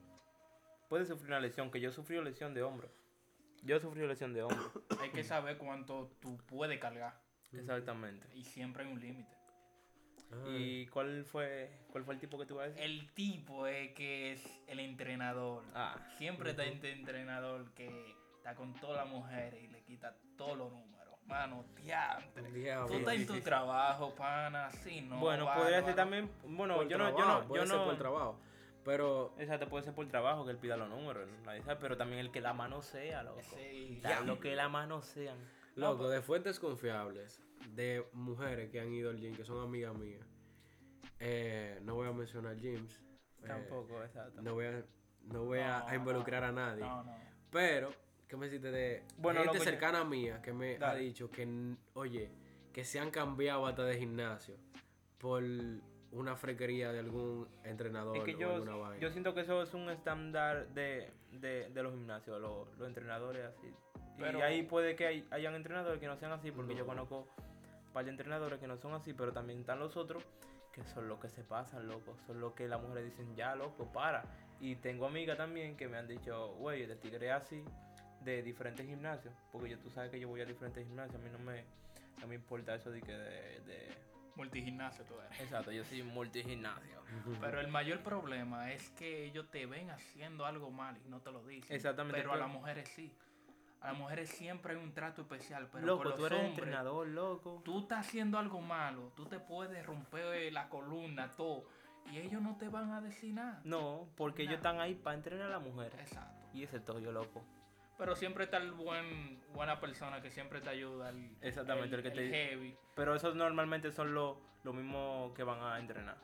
Puede 0.90 1.06
sufrir 1.06 1.28
una 1.28 1.40
lesión, 1.40 1.70
que 1.70 1.82
yo 1.82 1.92
sufrí 1.92 2.22
lesión 2.22 2.54
de 2.54 2.64
hombro. 2.64 2.90
Yo 3.64 3.80
sufrí 3.80 4.06
lesión 4.08 4.34
de 4.34 4.44
hombro. 4.44 4.72
Hay 5.02 5.10
que 5.10 5.24
saber 5.24 5.58
cuánto 5.58 6.12
tú 6.22 6.38
puedes 6.46 6.80
cargar. 6.80 7.20
Exactamente. 7.52 8.28
Y 8.36 8.44
siempre 8.44 8.84
hay 8.84 8.92
un 8.92 9.00
límite. 9.00 9.36
Ay, 10.32 10.82
¿Y 10.82 10.88
cuál 10.88 11.24
fue 11.24 11.72
cuál 11.92 12.04
fue 12.04 12.14
el 12.16 12.20
tipo 12.20 12.38
que 12.38 12.46
tú 12.46 12.56
vas 12.56 12.66
a 12.66 12.68
decir? 12.70 12.84
El 12.84 13.14
tipo 13.14 13.68
es 13.68 13.94
que 13.94 14.34
es 14.34 14.46
el 14.68 14.80
entrenador. 14.80 15.64
Ah, 15.74 15.98
Siempre 16.18 16.52
está 16.52 16.66
este 16.66 16.92
entrenador 16.92 17.72
que 17.74 18.16
está 18.36 18.54
con 18.56 18.74
todas 18.76 19.06
las 19.06 19.08
mujeres 19.08 19.64
y 19.64 19.68
le 19.68 19.82
quita 19.84 20.16
todos 20.38 20.58
los 20.58 20.72
números. 20.72 20.97
Mano, 21.28 21.66
diantre. 21.84 22.52
Diablo. 22.52 22.88
Tú 22.88 22.94
estás 23.00 23.16
en 23.16 23.28
tu 23.28 23.40
trabajo, 23.42 24.16
pana, 24.16 24.68
así, 24.68 25.02
¿no? 25.02 25.20
bueno, 25.20 25.48
podría 25.54 25.84
ser 25.84 25.96
también. 25.96 26.30
Bueno, 26.46 26.76
Por 26.78 26.88
yo 26.88 26.98
no, 26.98 27.10
yo 27.10 27.16
trabajo, 27.18 27.42
no, 27.42 27.48
puede 27.48 27.62
yo 27.64 27.68
ser 27.68 27.78
no. 27.78 27.86
por 27.86 27.98
trabajo. 27.98 28.40
Pero 28.86 29.34
Exacto, 29.38 29.68
puede 29.68 29.84
ser 29.84 29.94
por 29.94 30.08
trabajo 30.08 30.46
que 30.46 30.52
él 30.52 30.58
pida 30.58 30.78
los 30.78 30.88
números, 30.90 31.28
nadie 31.46 31.62
sabe, 31.62 31.78
pero 31.82 31.98
también 31.98 32.20
el 32.22 32.32
que 32.32 32.40
la 32.40 32.54
mano 32.54 32.82
sea, 32.82 33.22
loco. 33.24 33.42
Sí, 33.42 34.00
Ya, 34.02 34.22
lo 34.22 34.40
que 34.40 34.56
la 34.56 34.70
mano 34.70 35.02
sean. 35.02 35.38
Loco, 35.76 36.08
de 36.08 36.22
fuentes 36.22 36.58
confiables, 36.60 37.42
de 37.76 38.08
mujeres 38.14 38.70
que 38.72 38.80
han 38.80 38.94
ido 38.94 39.10
al 39.10 39.18
gym, 39.20 39.36
que 39.36 39.44
son 39.44 39.62
amigas 39.62 39.94
mías. 39.94 40.26
eh, 41.20 41.80
no 41.84 41.96
voy 41.96 42.08
a 42.08 42.12
mencionar 42.14 42.56
gyms. 42.58 43.02
eh, 43.44 43.48
Tampoco, 43.48 44.02
exacto. 44.04 44.42
no 44.42 44.54
voy 44.54 44.66
a, 44.68 44.84
no 45.24 45.44
voy 45.44 45.60
a- 45.60 45.80
No, 45.80 45.88
a 45.88 45.96
involucrar 45.96 46.44
a 46.46 46.52
nadie. 46.54 46.84
No, 46.84 47.04
no. 47.04 47.16
Pero, 47.52 47.92
¿qué 48.28 48.38
me 48.38 48.48
hiciste 48.48 48.72
de 48.72 49.04
Bueno, 49.18 49.42
gente 49.44 49.58
yo- 49.60 49.64
cercana 49.64 50.04
mía 50.04 50.42
que 50.42 50.54
me 50.54 50.78
ha 50.84 50.96
dicho 50.96 51.30
que, 51.30 51.48
oye, 51.94 52.30
que 52.74 52.84
se 52.84 53.00
han 53.00 53.10
cambiado 53.12 53.66
hasta 53.66 53.84
de 53.84 53.98
gimnasio 53.98 54.56
por 55.20 55.44
una 56.12 56.36
frequería 56.36 56.92
de 56.92 57.00
algún 57.00 57.48
entrenador 57.64 58.18
Es 58.18 58.24
que 58.24 58.36
o 58.36 58.40
yo, 58.40 58.54
alguna 58.56 58.76
vaina? 58.76 58.98
yo 59.00 59.10
siento 59.12 59.34
que 59.34 59.42
eso 59.42 59.62
es 59.62 59.74
un 59.74 59.90
estándar 59.90 60.68
de, 60.70 61.12
de, 61.32 61.70
de 61.70 61.84
los 61.84 61.94
gimnasios, 61.94 62.40
los, 62.42 62.68
los 62.78 62.88
entrenadores 62.88 63.46
así. 63.46 63.74
Pero- 64.18 64.40
y 64.40 64.42
ahí 64.42 64.64
puede 64.64 64.96
que 64.96 65.06
hay- 65.08 65.28
hayan 65.32 65.56
entrenadores 65.56 66.00
que 66.00 66.08
no 66.08 66.18
sean 66.18 66.32
así, 66.32 66.52
porque 66.52 66.74
yo 66.74 66.82
No. 66.82 66.88
conozco 66.88 67.28
un 67.88 67.94
par 67.94 68.06
de 68.06 68.12
entrenadores 68.12 68.60
que 68.60 68.68
no 68.68 68.78
son 68.78 68.94
así, 68.94 69.14
pero 69.14 69.32
también 69.34 69.60
están 69.60 69.80
los 69.80 69.96
otros 69.98 70.24
que 70.72 70.84
son 70.86 71.08
los 71.08 71.20
que 71.20 71.28
se 71.30 71.44
pasan, 71.44 71.88
loco. 71.88 72.16
Son 72.28 72.40
los 72.40 72.54
que 72.54 72.68
las 72.68 72.80
mujeres 72.82 73.06
dicen, 73.06 73.36
ya, 73.36 73.56
loco, 73.56 73.92
para. 73.92 74.24
Y 74.60 74.76
tengo 74.76 75.08
amigas 75.08 75.36
también 75.38 75.76
que 75.76 75.88
me 75.88 75.98
han 75.98 76.08
dicho, 76.08 76.50
güey, 76.56 76.86
de 76.86 76.96
tigre 76.96 77.32
así, 77.32 77.64
de 78.22 78.42
diferentes 78.44 78.86
gimnasios. 78.86 79.34
Porque 79.52 79.70
yo, 79.70 79.80
tú 79.80 79.90
sabes 79.90 80.12
que 80.12 80.20
yo 80.20 80.28
voy 80.28 80.42
a 80.42 80.46
diferentes 80.46 80.86
gimnasios, 80.86 81.20
a 81.20 81.24
mí 81.24 81.30
no 81.32 81.40
me, 81.40 81.64
no 82.20 82.28
me 82.28 82.36
importa 82.36 82.76
eso 82.76 82.92
de 82.92 83.02
que 83.02 83.12
de... 83.14 83.60
de- 83.62 84.08
Multigimnasio 84.36 85.04
tú 85.06 85.16
eres. 85.20 85.40
Exacto, 85.42 85.72
yo 85.72 85.84
soy 85.84 86.04
multigimnasio. 86.04 87.02
Pero 87.42 87.60
el 87.60 87.70
mayor 87.70 88.02
problema 88.04 88.72
es 88.72 88.88
que 88.92 89.26
ellos 89.26 89.50
te 89.50 89.66
ven 89.66 89.90
haciendo 89.90 90.46
algo 90.46 90.70
mal 90.70 90.96
y 91.04 91.10
no 91.10 91.22
te 91.22 91.32
lo 91.32 91.44
dicen. 91.44 91.76
Exactamente, 91.76 92.20
Pero 92.20 92.34
a 92.34 92.38
las 92.38 92.48
mujeres 92.48 92.88
sí. 92.90 93.12
A 93.82 93.88
las 93.88 93.98
mujeres 93.98 94.30
siempre 94.30 94.74
hay 94.76 94.80
un 94.80 94.94
trato 94.94 95.24
especial. 95.24 95.68
Pero 95.72 95.88
loco, 95.88 96.04
con 96.04 96.12
tú 96.16 96.22
los 96.22 96.32
eres 96.32 96.40
hombres, 96.40 96.58
entrenador, 96.60 97.08
loco. 97.08 97.62
Tú 97.66 97.80
estás 97.80 98.06
haciendo 98.06 98.38
algo 98.38 98.62
malo. 98.62 99.12
Tú 99.16 99.26
te 99.26 99.40
puedes 99.40 99.84
romper 99.84 100.54
la 100.54 100.70
columna, 100.70 101.32
todo. 101.32 101.66
Y 102.12 102.18
ellos 102.20 102.40
no 102.40 102.58
te 102.58 102.70
van 102.70 102.92
a 102.92 103.02
decir 103.02 103.34
nada. 103.34 103.60
No, 103.64 104.08
porque 104.16 104.44
ellos 104.44 104.58
están 104.58 104.80
ahí 104.80 104.94
para 104.94 105.16
entrenar 105.18 105.48
a 105.48 105.50
las 105.50 105.64
mujeres. 105.64 106.00
Exacto. 106.00 106.48
Y 106.54 106.62
ese 106.62 106.78
es 106.78 106.86
todo 106.86 107.00
yo 107.00 107.12
loco. 107.12 107.44
Pero 107.98 108.16
siempre 108.16 108.44
está 108.44 108.58
el 108.58 108.72
buen, 108.72 109.42
buena 109.54 109.80
persona 109.80 110.22
que 110.22 110.30
siempre 110.30 110.62
te 110.62 110.70
ayuda. 110.70 111.10
El, 111.10 111.36
Exactamente, 111.42 111.96
el 111.96 112.04
que 112.04 112.12
te- 112.12 112.30
heavy. 112.30 112.78
Pero 112.96 113.16
esos 113.16 113.36
normalmente 113.36 113.92
son 113.92 114.14
los 114.14 114.38
lo 114.64 114.74
mismos 114.74 115.34
que 115.34 115.44
van 115.44 115.62
a 115.62 115.80
entrenar, 115.80 116.18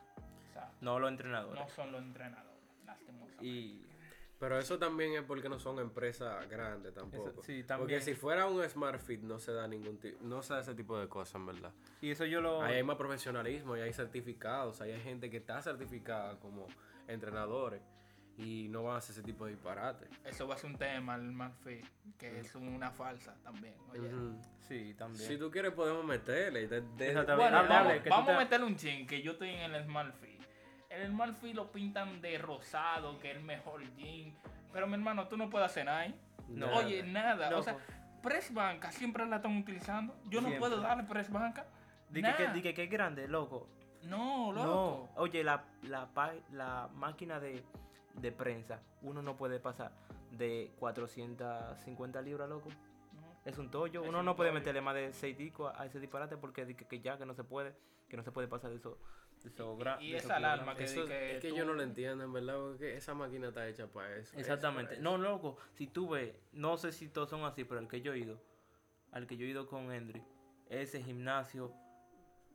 Exacto. 0.46 0.76
no 0.82 0.98
los 0.98 1.08
entrenadores. 1.10 1.60
No 1.62 1.68
son 1.68 1.92
los 1.92 2.02
entrenadores, 2.02 2.60
lastimosamente. 2.84 3.44
Y 3.46 3.80
Pero 4.38 4.58
eso 4.58 4.78
también 4.78 5.12
es 5.14 5.22
porque 5.22 5.48
no 5.48 5.58
son 5.58 5.78
empresas 5.78 6.46
grandes 6.50 6.92
tampoco. 6.92 7.30
Eso- 7.30 7.42
sí, 7.42 7.62
Porque 7.62 7.64
también. 7.64 8.02
si 8.02 8.14
fuera 8.14 8.46
un 8.46 8.62
Smart 8.68 9.00
Fit 9.00 9.22
no 9.22 9.38
se 9.38 9.52
da 9.52 9.66
ningún 9.66 9.98
tipo, 9.98 10.18
no 10.22 10.42
se 10.42 10.52
da 10.54 10.60
ese 10.60 10.74
tipo 10.74 10.98
de 10.98 11.08
cosas, 11.08 11.36
en 11.36 11.46
verdad. 11.46 11.72
y 12.02 12.10
eso 12.10 12.26
yo 12.26 12.40
lo... 12.42 12.60
Ahí 12.62 12.74
hay 12.76 12.82
más 12.82 12.96
profesionalismo, 12.96 13.76
y 13.76 13.80
hay 13.80 13.92
certificados, 13.94 14.80
ahí 14.82 14.92
hay 14.92 15.00
gente 15.00 15.30
que 15.30 15.38
está 15.38 15.62
certificada 15.62 16.38
como 16.40 16.66
entrenadores 17.08 17.80
y 18.36 18.68
no 18.68 18.82
van 18.82 18.96
a 18.96 18.98
hacer 18.98 19.12
ese 19.12 19.22
tipo 19.22 19.44
de 19.44 19.52
disparates. 19.52 20.08
Eso 20.24 20.46
va 20.48 20.54
a 20.54 20.58
ser 20.58 20.70
un 20.70 20.76
tema, 20.76 21.14
el 21.14 21.22
Manfi, 21.32 21.80
que 22.18 22.40
es 22.40 22.54
una 22.54 22.90
falsa 22.90 23.34
también. 23.42 23.74
Oye. 23.92 24.10
Sí, 24.60 24.94
también. 24.94 25.28
Si 25.28 25.38
tú 25.38 25.50
quieres 25.50 25.72
podemos 25.72 26.04
meterle. 26.04 26.66
de- 26.66 26.80
de-. 26.80 27.14
Bueno, 27.14 27.56
vamos, 27.58 27.70
hable, 27.70 27.96
que 27.98 28.04
tú 28.04 28.10
vamos 28.10 28.26
te- 28.26 28.32
a 28.32 28.38
meterle 28.38 28.66
un 28.66 28.76
chin, 28.76 29.06
que 29.06 29.22
yo 29.22 29.32
estoy 29.32 29.50
en 29.50 29.74
el 29.74 29.84
Smart 29.84 30.14
el 30.90 31.08
Smart 31.08 31.34
Fit 31.34 31.54
lo 31.56 31.72
pintan 31.72 32.20
de 32.20 32.38
rosado, 32.38 33.18
que 33.18 33.32
es 33.32 33.36
el 33.36 33.42
mejor 33.42 33.82
jean. 33.96 34.32
Pero 34.72 34.86
mi 34.86 34.94
hermano, 34.94 35.26
tú 35.26 35.36
no 35.36 35.50
puedes 35.50 35.66
hacer 35.66 35.86
nada. 35.86 36.06
No. 36.48 36.72
Oye, 36.76 37.02
nada. 37.02 37.56
O 37.56 37.62
sea, 37.62 37.76
press 38.22 38.52
banca 38.54 38.92
siempre 38.92 39.26
la 39.26 39.36
están 39.36 39.56
utilizando. 39.56 40.16
Yo 40.26 40.40
no 40.40 40.50
puedo 40.58 40.80
darle 40.80 41.02
press 41.04 41.30
banca. 41.30 41.66
Di 42.10 42.22
que, 42.22 42.62
que, 42.62 42.74
que, 42.74 42.84
es 42.84 42.90
grande, 42.90 43.26
loco. 43.26 43.66
No, 44.04 44.52
No. 44.52 44.64
loco. 44.64 45.08
Oye, 45.16 45.42
la, 45.42 45.64
la 46.52 46.88
máquina 46.94 47.40
de, 47.40 47.64
de 48.14 48.32
prensa, 48.32 48.80
uno 49.02 49.22
no 49.22 49.36
puede 49.36 49.60
pasar 49.60 49.92
de 50.30 50.72
450 50.78 52.22
libras, 52.22 52.48
loco. 52.48 52.68
Es 53.44 53.58
un 53.58 53.70
tollo. 53.70 54.02
Es 54.02 54.08
Uno 54.08 54.20
un 54.20 54.24
no 54.24 54.36
puede 54.36 54.52
meterle 54.52 54.80
más 54.80 54.94
de 54.94 55.12
6 55.12 55.36
discos 55.36 55.72
a, 55.74 55.82
a 55.82 55.86
ese 55.86 56.00
disparate 56.00 56.36
porque 56.36 56.66
que, 56.74 56.86
que 56.86 57.00
ya, 57.00 57.18
que 57.18 57.26
no 57.26 57.34
se 57.34 57.44
puede, 57.44 57.74
que 58.08 58.16
no 58.16 58.22
se 58.22 58.32
puede 58.32 58.48
pasar 58.48 58.70
de 58.70 58.76
eso. 58.76 58.98
De 59.42 59.50
eso 59.50 59.76
gra- 59.76 60.00
Y 60.00 60.12
de 60.12 60.16
esa 60.18 60.36
alarma 60.36 60.74
que- 60.74 60.84
Eso 60.84 61.02
es 61.06 61.40
que 61.42 61.48
tú- 61.50 61.56
yo 61.56 61.66
no 61.66 61.74
lo 61.74 61.82
entiendo, 61.82 62.24
en 62.24 62.32
verdad, 62.32 62.56
porque 62.56 62.96
esa 62.96 63.12
máquina 63.12 63.48
está 63.48 63.68
hecha 63.68 63.86
para 63.86 64.16
eso. 64.16 64.34
Exactamente. 64.38 64.96
No, 64.98 65.18
para 65.18 65.30
loco, 65.30 65.58
si 65.74 65.86
tú 65.86 66.08
ves, 66.08 66.34
no 66.52 66.78
sé 66.78 66.92
si 66.92 67.08
todos 67.10 67.28
son 67.28 67.44
así, 67.44 67.64
pero 67.64 67.80
el 67.80 67.88
que 67.88 68.00
yo 68.00 68.14
he 68.14 68.18
ido, 68.20 68.40
al 69.12 69.26
que 69.26 69.36
yo 69.36 69.44
he 69.44 69.50
ido 69.50 69.66
con 69.66 69.92
Henry, 69.92 70.22
ese 70.70 71.02
gimnasio, 71.02 71.70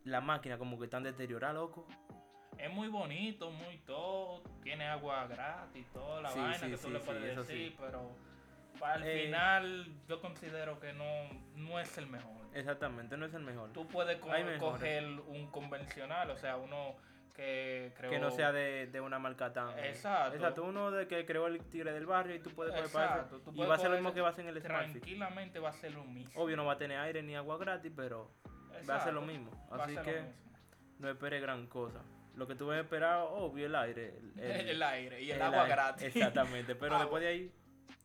la 0.06 0.22
máquina 0.22 0.58
como 0.58 0.80
que 0.80 0.86
están 0.86 1.04
deteriorada, 1.04 1.54
loco. 1.54 1.86
Es 2.60 2.72
muy 2.72 2.88
bonito, 2.90 3.50
muy 3.52 3.78
todo. 3.80 4.42
Tiene 4.62 4.86
agua 4.88 5.26
gratis, 5.28 5.88
toda 5.94 6.22
la 6.22 6.30
Sí, 6.30 6.40
vaina 6.40 6.56
sí, 6.58 6.66
que 6.68 6.78
tú 6.78 6.88
sí, 6.88 6.90
le 6.94 7.00
puedes 7.00 7.36
decir, 7.38 7.76
pero 7.80 8.12
el 8.96 9.04
Eh, 9.04 9.24
final 9.26 9.88
yo 10.08 10.22
considero 10.22 10.80
que 10.80 10.94
no, 10.94 11.06
no 11.56 11.80
es 11.80 11.98
el 11.98 12.08
mejor. 12.08 12.34
Exactamente, 12.54 13.16
no 13.18 13.26
es 13.26 13.34
el 13.34 13.44
mejor. 13.44 13.72
Tú 13.72 13.88
puedes 13.88 14.18
co- 14.20 14.30
coger 14.60 15.06
un 15.06 15.50
convencional, 15.52 16.30
o 16.32 16.38
sea, 16.38 16.58
uno 16.58 16.96
que 17.36 17.94
creó... 17.96 18.10
Que 18.12 18.20
no 18.20 18.32
sea 18.32 18.52
de, 18.52 18.88
de 18.88 19.00
una 19.00 19.20
marca 19.20 19.54
tan. 19.54 19.78
Exacto. 19.80 20.36
Exacto, 20.36 20.64
uno 20.64 20.92
de 20.92 21.08
que 21.08 21.26
creó 21.26 21.48
el 21.48 21.64
tigre 21.70 21.94
del 21.94 22.06
barrio 22.06 22.36
y 22.36 22.40
tú 22.40 22.50
puedes 22.52 22.74
coger 22.76 22.92
para 22.92 23.22
eso. 23.22 23.42
Y 23.54 23.62
va 23.66 23.76
a 23.76 23.78
ser 23.78 23.90
lo 23.92 23.96
mismo 23.98 24.14
que 24.14 24.20
va 24.22 24.30
a 24.30 24.34
ser 24.34 24.46
en 24.48 24.56
el 24.56 24.62
Smart. 24.62 24.90
Tranquilamente 24.92 25.60
va 25.60 25.70
a 25.70 25.74
ser 25.74 25.94
lo 25.94 26.04
mismo. 26.04 26.42
Obvio 26.42 26.58
no 26.58 26.66
va 26.66 26.74
a 26.74 26.78
tener 26.78 27.00
aire 27.00 27.24
ni 27.24 27.36
agua 27.38 27.58
gratis, 27.58 27.92
pero 27.96 28.32
va 28.90 28.96
a 28.98 29.00
ser 29.00 29.14
lo 29.14 29.22
mismo. 29.22 29.50
Así 29.72 29.96
que 29.98 30.24
no 31.00 31.10
espere 31.10 31.40
gran 31.40 31.68
cosa. 31.68 32.02
Lo 32.40 32.48
que 32.48 32.56
tú 32.56 32.68
vas 32.68 32.78
a 32.78 32.82
esperar, 32.82 33.20
obvio, 33.30 33.66
el 33.66 33.76
aire. 33.76 34.18
El, 34.38 34.70
El, 34.70 34.84
aire 34.84 35.22
y 35.22 35.30
el, 35.32 35.36
el 35.36 35.42
agua 35.42 35.64
aire. 35.64 35.76
gratis. 35.76 36.04
Exactamente, 36.16 36.74
pero 36.76 36.98
después 36.98 37.22
de 37.22 37.28
ahí, 37.28 37.54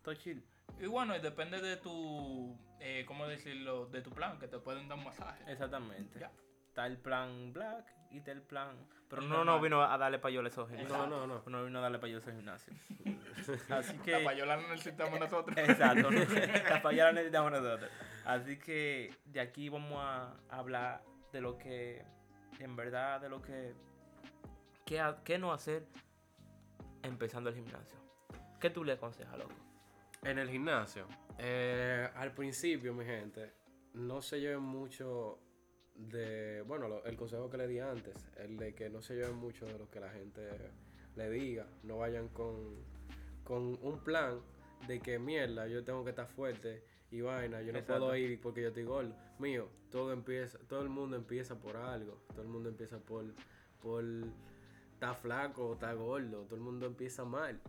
todo 0.02 0.14
chill. 0.14 0.44
Y 0.80 0.86
bueno, 0.86 1.14
y 1.16 1.20
depende 1.20 1.60
de 1.60 1.76
tu, 1.76 2.58
eh, 2.80 3.04
¿cómo 3.06 3.26
decirlo? 3.28 3.86
De 3.86 4.02
tu 4.02 4.10
plan, 4.10 4.38
que 4.40 4.48
te 4.48 4.58
pueden 4.58 4.88
dar 4.88 4.98
un 4.98 5.04
masaje. 5.04 5.44
Exactamente. 5.50 6.18
Ya. 6.18 6.30
Está 6.68 6.86
el 6.86 6.98
plan 6.98 7.52
black 7.52 7.86
y 8.10 8.18
está 8.18 8.32
el 8.32 8.42
plan. 8.42 8.76
Pero 9.08 9.22
El 9.22 9.28
no 9.28 9.44
nos 9.44 9.62
vino 9.62 9.80
a 9.80 9.96
darle 9.96 10.18
payola 10.18 10.48
a 10.48 10.50
esos 10.50 10.68
gimnasios. 10.68 10.98
No, 10.98 11.06
no, 11.06 11.26
no. 11.28 11.42
No 11.46 11.64
vino 11.64 11.78
a 11.78 11.82
darle 11.82 12.00
payola 12.00 12.18
a 12.18 12.22
esos 12.22 12.34
gimnasios. 12.34 12.76
Así 13.70 13.96
La 13.96 14.02
que. 14.02 14.18
payola 14.24 14.56
no 14.56 14.68
necesitamos 14.68 15.20
nosotros. 15.20 15.56
Exacto. 15.56 16.10
La 16.70 16.82
payola 16.82 17.12
necesitamos 17.12 17.52
nosotros. 17.52 17.88
Así 18.24 18.58
que 18.58 19.14
de 19.26 19.40
aquí 19.40 19.68
vamos 19.68 20.00
a 20.02 20.34
hablar 20.50 21.04
de 21.32 21.40
lo 21.40 21.56
que. 21.56 22.04
En 22.58 22.74
verdad, 22.74 23.20
de 23.20 23.28
lo 23.28 23.40
que. 23.40 23.74
¿Qué, 24.84 25.00
ha- 25.00 25.22
qué 25.24 25.38
no 25.38 25.52
hacer 25.52 25.86
empezando 27.02 27.50
el 27.50 27.56
gimnasio? 27.56 27.98
¿Qué 28.60 28.70
tú 28.70 28.84
le 28.84 28.92
aconsejas, 28.92 29.38
loco? 29.38 29.52
En 30.22 30.38
el 30.38 30.48
gimnasio, 30.48 31.06
eh, 31.38 32.08
al 32.14 32.32
principio, 32.32 32.94
mi 32.94 33.04
gente, 33.04 33.52
no 33.94 34.22
se 34.22 34.40
lleven 34.40 34.62
mucho 34.62 35.38
de, 35.94 36.62
bueno, 36.62 36.88
lo- 36.88 37.04
el 37.04 37.16
consejo 37.16 37.50
que 37.50 37.58
le 37.58 37.68
di 37.68 37.78
antes, 37.78 38.16
el 38.36 38.56
de 38.56 38.74
que 38.74 38.88
no 38.88 39.02
se 39.02 39.14
lleven 39.14 39.36
mucho 39.36 39.66
de 39.66 39.78
lo 39.78 39.90
que 39.90 40.00
la 40.00 40.10
gente 40.10 40.48
le 41.16 41.30
diga, 41.30 41.66
no 41.82 41.98
vayan 41.98 42.28
con, 42.28 42.82
con 43.44 43.78
un 43.82 44.00
plan 44.02 44.40
de 44.86 45.00
que 45.00 45.18
mierda, 45.18 45.66
yo 45.68 45.84
tengo 45.84 46.02
que 46.04 46.10
estar 46.10 46.26
fuerte 46.26 46.82
y 47.10 47.20
vaina, 47.20 47.60
yo 47.62 47.72
no 47.72 47.78
Exacto. 47.78 48.00
puedo 48.02 48.16
ir 48.16 48.40
porque 48.40 48.62
yo 48.62 48.68
estoy 48.68 48.82
gordo. 48.84 49.14
Mío, 49.38 49.68
todo 49.90 50.12
empieza, 50.12 50.58
todo 50.68 50.82
el 50.82 50.88
mundo 50.88 51.16
empieza 51.16 51.58
por 51.60 51.76
algo, 51.76 52.18
todo 52.28 52.42
el 52.42 52.48
mundo 52.48 52.68
empieza 52.70 52.98
por, 52.98 53.24
por 53.80 54.02
estar 55.04 55.20
flaco 55.20 55.66
o 55.68 55.72
estar 55.74 55.94
gordo, 55.96 56.42
todo 56.44 56.56
el 56.56 56.60
mundo 56.62 56.86
empieza 56.86 57.24
mal. 57.24 57.60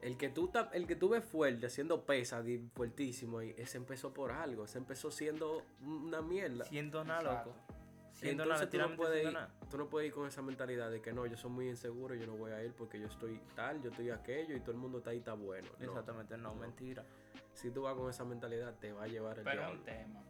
El 0.00 0.16
que 0.16 0.28
tú 0.30 0.50
el 0.72 0.86
que 0.86 0.96
tú 0.96 1.10
ves 1.10 1.24
fuerte, 1.24 1.66
haciendo 1.66 2.04
pesa, 2.04 2.42
fuertísimo 2.74 3.38
ahí, 3.38 3.54
ese 3.56 3.76
empezó 3.78 4.12
por 4.12 4.32
algo, 4.32 4.64
ese 4.64 4.78
empezó 4.78 5.10
siendo 5.10 5.62
una 5.80 6.20
mierda. 6.22 6.64
Siendo 6.64 7.04
nada, 7.04 7.20
Exacto. 7.20 7.50
loco. 7.50 7.74
Siendo 8.12 8.44
nada, 8.44 8.62
Entonces 8.64 8.82
tú 8.82 8.90
no, 8.90 8.96
puedes 8.96 9.20
siendo 9.22 9.30
ir, 9.30 9.34
nada. 9.34 9.54
tú 9.70 9.78
no 9.78 9.88
puedes 9.88 10.08
ir 10.08 10.14
con 10.14 10.26
esa 10.28 10.42
mentalidad 10.42 10.90
de 10.90 11.00
que 11.00 11.12
no, 11.12 11.24
yo 11.26 11.36
soy 11.36 11.50
muy 11.50 11.68
inseguro, 11.68 12.14
yo 12.14 12.26
no 12.26 12.34
voy 12.36 12.50
a 12.52 12.62
ir 12.64 12.72
porque 12.72 13.00
yo 13.00 13.06
estoy 13.06 13.40
tal, 13.54 13.80
yo 13.80 13.90
estoy 13.90 14.10
aquello 14.10 14.56
y 14.56 14.60
todo 14.60 14.72
el 14.72 14.78
mundo 14.78 14.98
está 14.98 15.10
ahí, 15.10 15.18
está 15.18 15.34
bueno. 15.34 15.68
No. 15.78 15.84
Exactamente, 15.86 16.36
no, 16.36 16.52
no. 16.52 16.54
mentira. 16.56 17.04
Si 17.52 17.70
tú 17.70 17.82
vas 17.82 17.94
con 17.94 18.10
esa 18.10 18.24
mentalidad, 18.24 18.74
te 18.80 18.92
va 18.92 19.04
a 19.04 19.06
llevar 19.08 19.38
el 19.38 19.44
Pero 19.44 19.60
diablo. 19.62 19.78
un 19.78 19.84
tema. 19.84 20.22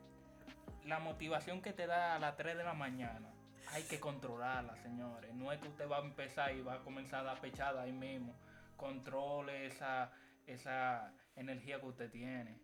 La 0.85 0.99
motivación 0.99 1.63
que 1.63 1.73
te 1.73 1.87
da 1.87 2.17
a 2.17 2.19
las 2.19 2.37
3 2.37 2.57
de 2.59 2.65
la 2.65 2.75
mañana, 2.75 3.33
hay 3.73 3.83
que 3.85 3.99
controlarla, 3.99 4.77
señores. 4.77 5.35
No 5.35 5.51
es 5.53 5.61
que 5.61 5.69
usted 5.69 5.89
va 5.89 5.99
a 5.99 6.05
empezar 6.05 6.55
y 6.55 6.61
va 6.61 6.75
a 6.75 6.79
comenzar 6.81 7.21
a 7.21 7.25
dar 7.25 7.41
pechada 7.41 7.83
ahí 7.83 7.93
mismo. 7.93 8.37
Controle 8.77 9.67
esa, 9.67 10.13
esa, 10.47 11.13
energía 11.37 11.81
que 11.81 11.87
usted 11.87 12.11
tiene. 12.11 12.61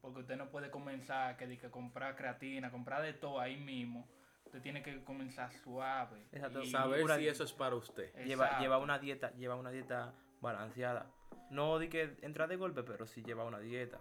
Porque 0.00 0.20
usted 0.20 0.36
no 0.36 0.50
puede 0.50 0.70
comenzar 0.70 1.36
que, 1.36 1.46
di 1.46 1.58
que 1.58 1.70
comprar 1.70 2.16
creatina, 2.16 2.70
comprar 2.70 3.02
de 3.02 3.12
todo 3.14 3.40
ahí 3.40 3.56
mismo. 3.56 4.08
Usted 4.44 4.62
tiene 4.62 4.82
que 4.82 5.02
comenzar 5.02 5.52
suave. 5.52 6.28
Exacto. 6.32 6.62
y- 6.62 6.70
Saber 6.70 7.08
si 7.18 7.28
eso 7.28 7.44
es 7.44 7.52
para 7.52 7.74
usted. 7.74 8.14
Lleva, 8.24 8.60
lleva 8.60 8.78
una 8.78 8.98
dieta, 8.98 9.32
lleva 9.32 9.56
una 9.56 9.70
dieta 9.70 10.14
balanceada. 10.40 11.10
No 11.50 11.78
di 11.78 11.88
que 11.88 12.16
entra 12.22 12.46
de 12.46 12.56
golpe, 12.56 12.82
pero 12.82 13.06
sí 13.06 13.22
lleva 13.22 13.44
una 13.44 13.58
dieta. 13.58 13.98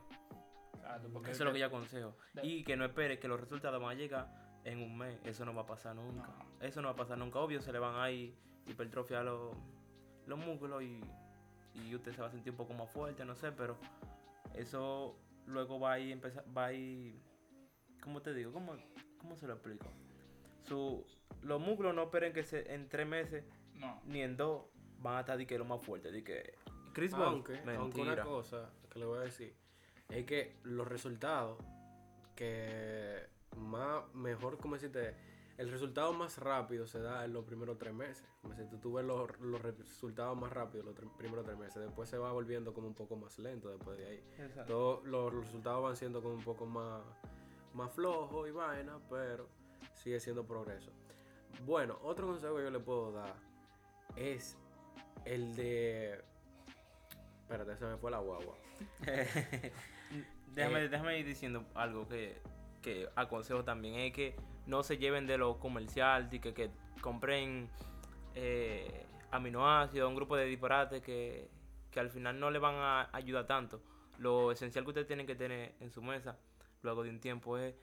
Exacto, 0.76 1.10
porque 1.12 1.32
Eso 1.32 1.44
es 1.44 1.48
lo 1.48 1.54
que 1.54 1.60
yo 1.60 1.66
aconsejo. 1.66 2.16
de- 2.34 2.46
Y 2.46 2.64
que 2.64 2.78
no 2.78 2.86
espere 2.86 3.18
que 3.18 3.28
los 3.28 3.40
resultados 3.40 3.82
van 3.82 3.92
a 3.92 4.00
llegar 4.00 4.45
en 4.66 4.82
un 4.82 4.98
mes. 4.98 5.18
Eso 5.24 5.46
no 5.46 5.54
va 5.54 5.62
a 5.62 5.66
pasar 5.66 5.96
nunca. 5.96 6.28
No. 6.28 6.66
Eso 6.68 6.82
no 6.82 6.90
va 6.90 6.94
a 6.94 6.98
pasar 6.98 7.18
nunca. 7.18 7.40
Obvio, 7.40 7.62
se 7.62 7.72
le 7.72 7.80
van 7.80 7.96
a 7.96 8.12
ir 8.12 8.36
hipertrofiar 8.68 9.24
los, 9.24 9.56
los 10.26 10.40
músculos 10.40 10.84
y, 10.84 11.00
y 11.76 11.96
usted 11.96 12.14
se 12.14 12.22
va 12.22 12.28
a 12.28 12.32
sentir 12.32 12.52
un 12.52 12.58
poco 12.58 12.74
más 12.74 12.90
fuerte, 12.90 13.24
no 13.26 13.36
sé, 13.36 13.52
pero 13.52 13.78
eso 14.56 15.16
luego 15.46 15.80
va 15.80 15.94
a 15.94 16.00
ir, 16.00 16.12
empezar, 16.12 16.44
va 16.56 16.66
a 16.66 16.74
ir, 16.74 17.16
¿cómo 18.02 18.22
te 18.22 18.34
digo? 18.34 18.52
¿Cómo, 18.52 18.76
cómo 19.20 19.36
se 19.36 19.48
lo 19.48 19.54
explico? 19.54 19.86
Su, 20.64 21.06
los 21.44 21.62
músculos 21.62 21.94
no 21.94 22.04
esperen 22.04 22.34
que 22.34 22.44
se, 22.44 22.74
en 22.74 22.90
tres 22.90 23.08
meses 23.08 23.44
No. 23.76 24.02
ni 24.06 24.22
en 24.22 24.36
dos 24.36 24.64
van 25.00 25.18
a 25.18 25.20
estar 25.20 25.38
de 25.38 25.46
que 25.46 25.58
lo 25.60 25.66
más 25.66 25.82
fuerte, 25.82 26.12
de 26.12 26.24
que 26.24 26.56
Chris 26.94 27.12
Paul, 27.12 27.24
Aunque, 27.26 27.60
aunque 27.78 28.02
una 28.02 28.24
cosa 28.24 28.72
que 28.90 28.98
le 29.00 29.06
voy 29.06 29.20
a 29.20 29.22
decir 29.22 29.54
es 30.10 30.26
que 30.26 30.56
los 30.64 30.88
resultados 30.88 31.60
que 32.36 33.28
mejor, 34.26 34.58
como 34.58 34.76
decirte, 34.76 35.16
el 35.58 35.72
resultado 35.72 36.12
más 36.12 36.38
rápido 36.38 36.86
se 36.86 37.00
da 37.00 37.24
en 37.24 37.32
los 37.32 37.46
primeros 37.46 37.78
tres 37.78 37.94
meses. 37.94 38.28
Como 38.42 38.54
si 38.56 38.64
tú, 38.82 38.94
ves 38.94 39.06
los, 39.06 39.40
los 39.40 39.62
resultados 39.62 40.38
más 40.38 40.52
rápidos 40.52 40.86
los 40.86 40.96
primeros 41.18 41.46
tres 41.46 41.58
meses, 41.58 41.82
después 41.82 42.10
se 42.10 42.18
va 42.18 42.32
volviendo 42.32 42.74
como 42.74 42.88
un 42.88 42.94
poco 42.96 43.16
más 43.16 43.40
lento 43.40 43.70
después 43.70 43.98
de 43.98 44.06
ahí. 44.08 44.24
Exacto. 44.40 44.66
Todos 44.74 45.06
los 45.06 45.34
resultados 45.34 45.84
van 45.84 45.96
siendo 45.96 46.22
como 46.22 46.34
un 46.36 46.44
poco 46.44 46.66
más, 46.66 47.02
más 47.74 47.92
flojos 47.94 48.48
y 48.50 48.52
vaina, 48.52 49.00
pero 49.10 49.48
sigue 49.94 50.20
siendo 50.20 50.46
progreso. 50.46 50.92
Bueno, 51.66 51.98
otro 52.04 52.28
consejo 52.28 52.58
que 52.58 52.64
yo 52.64 52.70
le 52.72 52.80
puedo 52.80 53.14
dar 53.14 53.36
es 54.18 54.58
el 55.24 55.56
de... 55.56 56.22
Espérate, 57.44 57.78
se 57.78 57.86
me 57.86 57.96
fue 57.98 58.12
la 58.12 58.20
guagua. 58.20 58.58
déjame, 60.54 60.84
Eh. 60.84 60.90
déjame 60.90 61.20
ir 61.20 61.26
diciendo 61.26 61.64
algo 61.76 62.08
que, 62.08 62.42
que 62.86 63.10
aconsejo 63.16 63.64
también. 63.64 63.96
Es 63.96 64.14
que 64.14 64.36
no 64.68 64.84
se 64.84 64.98
lleven 64.98 65.26
de 65.26 65.40
lo 65.40 65.60
comercial, 65.60 66.30
de 66.30 66.40
que, 66.40 66.54
que 66.54 66.70
compren 67.02 67.68
eh, 68.36 69.08
aminoácidos, 69.32 70.08
un 70.08 70.16
grupo 70.16 70.38
de 70.38 70.46
disparates 70.46 71.02
que, 71.02 71.50
que 71.90 72.00
al 72.00 72.12
final 72.12 72.40
no 72.40 72.52
le 72.52 72.60
van 72.60 72.76
a 72.76 73.10
ayudar 73.12 73.48
tanto. 73.48 73.82
Lo 74.20 74.52
esencial 74.52 74.86
que 74.86 74.90
ustedes 74.90 75.08
tienen 75.08 75.26
que 75.26 75.36
tener 75.36 75.74
en 75.80 75.90
su 75.90 76.02
mesa 76.02 76.38
luego 76.84 77.04
de 77.04 77.10
un 77.10 77.20
tiempo 77.20 77.58
es 77.58 77.76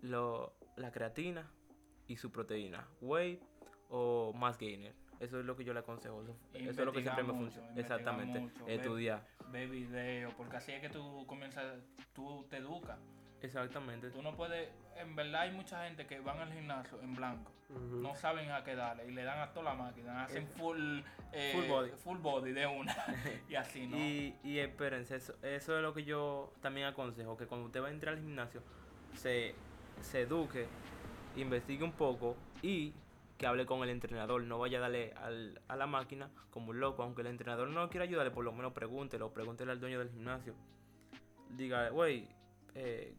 lo, 0.00 0.54
la 0.76 0.90
creatina 0.90 1.50
y 2.08 2.16
su 2.16 2.32
proteína, 2.32 2.88
whey 3.02 3.38
o 3.90 4.32
más 4.32 4.58
gainer. 4.58 4.94
Eso 5.20 5.38
es 5.38 5.44
lo 5.44 5.54
que 5.54 5.64
yo 5.64 5.74
le 5.74 5.80
aconsejo. 5.80 6.22
Eso, 6.22 6.34
eso 6.54 6.70
es 6.70 6.86
lo 6.86 6.92
que 6.92 7.02
siempre 7.02 7.22
me 7.24 7.34
funciona. 7.34 7.68
Exactamente. 7.76 8.40
mucho, 8.40 8.66
Estudiar. 8.66 9.22
Ve 9.52 9.66
videos, 9.66 10.32
porque 10.32 10.56
así 10.56 10.72
es 10.72 10.80
que 10.80 10.88
tú 10.88 11.26
comienzas, 11.26 11.74
tú 12.14 12.46
te 12.48 12.56
educas. 12.56 12.98
Exactamente. 13.42 14.10
Tú 14.10 14.22
no 14.22 14.36
puedes, 14.36 14.68
en 14.96 15.16
verdad 15.16 15.42
hay 15.42 15.52
mucha 15.52 15.84
gente 15.86 16.06
que 16.06 16.20
van 16.20 16.38
al 16.38 16.52
gimnasio 16.52 17.00
en 17.00 17.14
blanco, 17.14 17.52
no 17.70 18.14
saben 18.14 18.50
a 18.50 18.62
qué 18.64 18.74
darle 18.74 19.06
y 19.06 19.12
le 19.12 19.22
dan 19.22 19.38
a 19.38 19.52
toda 19.52 19.66
la 19.66 19.74
máquina, 19.74 20.24
hacen 20.24 20.46
full, 20.48 21.00
eh, 21.32 21.52
Full 21.54 21.66
body. 21.68 21.90
full 22.02 22.18
body 22.18 22.52
de 22.52 22.66
una 22.66 22.94
y 23.48 23.54
así, 23.54 23.86
¿no? 23.86 23.96
Y, 23.96 24.36
y 24.42 24.58
espérense, 24.58 25.16
eso, 25.16 25.34
eso 25.42 25.76
es 25.76 25.82
lo 25.82 25.94
que 25.94 26.04
yo 26.04 26.52
también 26.60 26.86
aconsejo, 26.88 27.36
que 27.36 27.46
cuando 27.46 27.66
usted 27.66 27.82
va 27.82 27.88
a 27.88 27.90
entrar 27.92 28.14
al 28.14 28.20
gimnasio, 28.20 28.62
se, 29.14 29.54
se 30.00 30.22
eduque, 30.22 30.66
investigue 31.36 31.84
un 31.84 31.92
poco 31.92 32.36
y 32.62 32.92
que 33.38 33.46
hable 33.46 33.64
con 33.64 33.82
el 33.82 33.88
entrenador, 33.88 34.42
no 34.42 34.58
vaya 34.58 34.76
a 34.78 34.80
darle 34.82 35.14
al- 35.16 35.62
a 35.68 35.76
la 35.76 35.86
máquina 35.86 36.28
como 36.50 36.70
un 36.70 36.80
loco, 36.80 37.02
aunque 37.02 37.22
el 37.22 37.28
entrenador 37.28 37.68
no 37.68 37.88
quiera 37.88 38.04
ayudarle, 38.04 38.32
por 38.32 38.44
lo 38.44 38.52
menos 38.52 38.72
pregúntelo, 38.74 39.32
pregúntele 39.32 39.72
al 39.72 39.80
dueño 39.80 39.98
del 39.98 40.10
gimnasio. 40.10 40.54
Diga, 41.50 41.88
güey, 41.88 42.28
eh, 42.74 43.14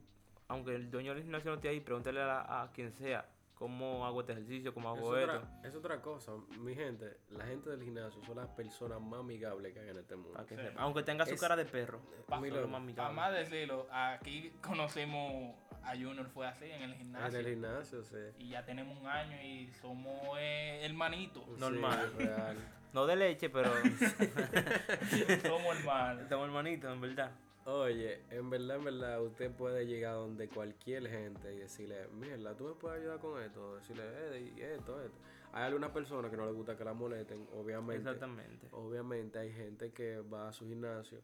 aunque 0.52 0.76
el 0.76 0.92
dueño 0.92 1.14
del 1.14 1.24
gimnasio 1.24 1.50
no 1.52 1.56
esté 1.56 1.70
ahí, 1.70 1.80
pregúntele 1.80 2.22
a, 2.22 2.62
a 2.64 2.72
quien 2.72 2.92
sea 2.92 3.26
cómo 3.56 4.06
hago 4.08 4.22
este 4.22 4.34
ejercicio, 4.34 4.74
cómo 4.74 4.92
Es 4.94 4.98
hago 5.00 5.16
esto. 5.18 5.34
otra, 5.38 5.68
es 5.70 5.76
otra 5.76 6.02
cosa, 6.02 6.32
mi 6.60 6.74
gente. 6.76 7.18
La 7.30 7.46
gente 7.46 7.70
del 7.70 7.84
gimnasio 7.84 8.22
son 8.26 8.38
las 8.38 8.48
personas 8.50 9.00
más 9.00 9.20
amigables 9.20 9.72
que 9.74 9.80
hay 9.80 9.90
en 9.90 9.98
este 10.00 10.16
mundo. 10.16 10.44
Sí. 10.50 10.56
Aunque 10.78 11.04
tenga 11.04 11.26
su 11.26 11.36
Es- 11.36 11.40
cara 11.42 11.56
de 11.56 11.66
perro, 11.66 12.00
Para 12.28 13.12
más 13.12 13.32
decirlo, 13.34 13.88
aquí 13.92 14.52
conocimos 14.62 15.56
a 15.84 15.92
Junior, 15.94 16.28
fue 16.30 16.48
así 16.48 16.66
en 16.66 16.82
el 16.82 16.92
En 16.94 16.98
gimnasio. 16.98 17.40
el 17.40 17.46
gimnasio, 17.48 18.04
sí. 18.04 18.18
Y 18.40 18.50
ya 18.50 18.66
tenemos 18.66 18.98
un 19.00 19.08
año 19.08 19.40
y 19.42 19.72
somos 19.82 20.38
eh, 20.40 20.82
hermanitos. 20.84 21.48
Normal. 21.60 22.12
Sí, 22.18 22.26
real. 22.26 22.58
No 22.94 23.06
de 23.06 23.16
leche, 23.16 23.50
pero 23.50 23.72
somos 25.44 25.78
hermanos. 25.78 26.22
estamos 26.24 26.46
hermanitos, 26.46 26.92
en 26.92 27.00
verdad. 27.02 27.32
Oye, 27.66 28.22
en 28.32 28.50
verdad, 28.50 28.78
en 28.78 28.84
verdad, 28.86 29.22
usted 29.22 29.52
puede 29.52 29.86
llegar 29.86 30.16
donde 30.16 30.48
cualquier 30.50 31.08
gente 31.08 31.54
y 31.54 31.60
decirle, 31.60 32.08
mierda, 32.08 32.56
tú 32.56 32.66
me 32.66 32.74
puedes 32.74 33.00
ayudar 33.00 33.20
con 33.20 33.42
esto, 33.42 33.76
decirle, 33.76 34.04
eh, 34.08 34.76
esto, 34.78 35.00
esto. 35.02 35.18
Hay 35.54 35.66
algunas 35.66 35.92
personas 35.92 36.32
que 36.32 36.38
no 36.38 36.46
les 36.46 36.56
gusta 36.56 36.76
que 36.76 36.84
la 36.84 36.94
molesten, 36.94 37.48
obviamente. 37.54 37.98
Exactamente. 38.10 38.68
Obviamente 38.72 39.38
hay 39.38 39.52
gente 39.52 39.92
que 39.92 40.20
va 40.22 40.50
a 40.50 40.54
su 40.54 40.66
gimnasio 40.66 41.22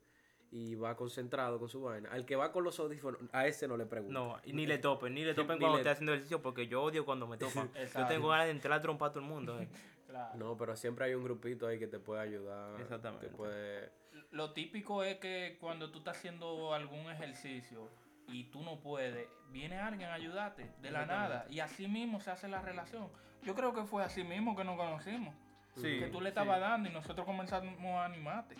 y 0.51 0.75
va 0.75 0.95
concentrado 0.95 1.57
con 1.59 1.69
su 1.69 1.81
vaina. 1.81 2.09
Al 2.11 2.23
que 2.25 2.35
va 2.35 2.51
con 2.51 2.63
los 2.63 2.79
audífonos, 2.79 3.19
a 3.31 3.47
ese 3.47 3.67
no 3.67 3.75
le 3.75 3.85
pregunta. 3.85 4.13
No, 4.19 4.37
y 4.43 4.53
ni 4.53 4.67
le 4.67 4.77
topen, 4.77 5.13
ni 5.15 5.23
le 5.23 5.33
topen 5.33 5.57
cuando 5.57 5.77
le- 5.77 5.81
esté 5.81 5.89
haciendo 5.89 6.11
ejercicio 6.13 6.41
porque 6.41 6.67
yo 6.67 6.83
odio 6.83 7.03
cuando 7.03 7.25
me 7.25 7.37
topan. 7.37 7.71
yo 7.97 8.07
tengo 8.07 8.27
ganas 8.29 8.45
de 8.45 8.51
entrar 8.51 8.77
a 8.77 8.81
trompar 8.81 9.09
a 9.09 9.13
todo 9.13 9.21
el 9.23 9.29
mundo. 9.29 9.59
eh. 9.59 9.67
Claro. 10.07 10.37
No, 10.37 10.55
pero 10.55 10.73
siempre 10.77 11.03
hay 11.03 11.15
un 11.15 11.23
grupito 11.25 11.67
ahí 11.67 11.77
que 11.77 11.87
te 11.87 11.99
puede 11.99 12.21
ayudar. 12.21 12.79
Exactamente. 12.79 13.27
Te 13.27 13.35
puede... 13.35 13.91
Lo 14.31 14.51
típico 14.53 15.03
es 15.03 15.17
que 15.17 15.57
cuando 15.59 15.89
tú 15.91 15.99
estás 15.99 16.17
haciendo 16.17 16.73
algún 16.73 17.09
ejercicio 17.09 17.89
y 18.27 18.45
tú 18.45 18.61
no 18.61 18.79
puedes, 18.79 19.27
viene 19.51 19.79
alguien 19.79 20.09
a 20.09 20.13
ayudarte 20.15 20.69
de 20.81 20.91
la 20.91 21.05
nada 21.05 21.45
y 21.49 21.59
así 21.61 21.87
mismo 21.87 22.19
se 22.19 22.31
hace 22.31 22.47
la 22.47 22.61
relación. 22.61 23.09
Yo 23.43 23.55
creo 23.55 23.73
que 23.73 23.83
fue 23.85 24.03
así 24.03 24.23
mismo 24.23 24.55
que 24.55 24.63
nos 24.65 24.75
conocimos. 24.75 25.33
Sí, 25.75 25.99
que 25.99 26.07
tú 26.07 26.19
le 26.19 26.25
sí. 26.25 26.29
estabas 26.29 26.59
dando 26.59 26.89
y 26.89 26.91
nosotros 26.91 27.25
comenzamos 27.25 27.77
a 27.79 28.05
animarte. 28.05 28.55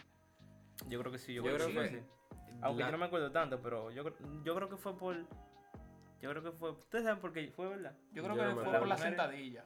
Yo 0.88 1.00
creo 1.00 1.12
que 1.12 1.18
sí, 1.18 1.34
yo, 1.34 1.44
Yo 1.44 1.54
creo, 1.56 1.68
creo 1.68 1.82
que 1.82 1.88
así. 1.98 2.06
Aunque 2.62 2.82
la- 2.84 2.88
yo 2.88 2.92
no 2.92 2.98
me 3.00 3.06
acuerdo 3.06 3.32
tanto, 3.32 3.60
pero 3.62 3.92
yo, 3.92 4.04
yo 4.44 4.56
creo 4.56 4.70
que 4.70 4.78
fue 4.78 4.96
por... 4.98 5.16
Yo 6.22 6.30
creo 6.30 6.44
que 6.44 6.52
fue... 6.52 6.72
Ustedes 6.72 7.04
saben 7.06 7.20
por 7.20 7.34
qué 7.34 7.48
fue, 7.50 7.68
¿verdad? 7.68 7.96
Yo 8.12 8.24
creo 8.24 8.36
Yo 8.36 8.42
que 8.42 8.48
no 8.50 8.56
fue 8.56 8.64
por 8.64 8.88
la 8.88 8.96
acuerdo. 8.96 8.98
sentadilla. 9.04 9.66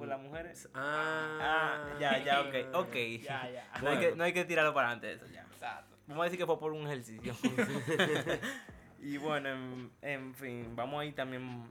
Por 0.00 0.08
las 0.08 0.20
mujeres. 0.20 0.68
Ah, 0.74 1.38
Ah, 1.40 1.98
ya, 2.00 2.18
ya, 2.24 2.40
ok, 2.40 2.54
ok. 2.74 2.94
Ya, 3.22 3.48
ya. 3.50 3.70
No, 3.82 3.90
hay 3.90 3.98
que, 3.98 4.16
no 4.16 4.24
hay 4.24 4.32
que 4.32 4.44
tirarlo 4.44 4.74
para 4.74 4.88
adelante 4.88 5.06
de 5.06 5.12
eso, 5.14 5.26
ya. 5.26 5.42
Exacto. 5.42 5.96
Vamos 6.06 6.22
a 6.22 6.24
decir 6.24 6.38
que 6.40 6.46
fue 6.46 6.58
por 6.58 6.72
un 6.72 6.86
ejercicio. 6.86 7.34
y 8.98 9.16
bueno, 9.18 9.48
en, 9.50 9.92
en 10.02 10.34
fin, 10.34 10.74
vamos 10.74 11.00
a 11.00 11.04
ir 11.04 11.14
también 11.14 11.70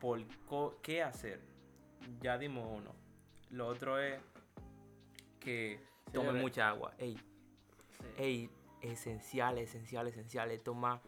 por 0.00 0.20
co- 0.46 0.78
qué 0.82 1.02
hacer. 1.02 1.40
Ya 2.20 2.38
dimos 2.38 2.66
uno. 2.66 2.94
Lo 3.50 3.66
otro 3.66 3.98
es 3.98 4.18
que 5.40 5.80
tomen 6.12 6.40
mucha 6.40 6.68
agua. 6.68 6.94
Ey, 6.98 7.18
ey, 8.16 8.50
esencial, 8.82 9.58
esencial, 9.58 10.06
esencial. 10.08 10.50
es 10.50 10.62
Tomar 10.62 11.00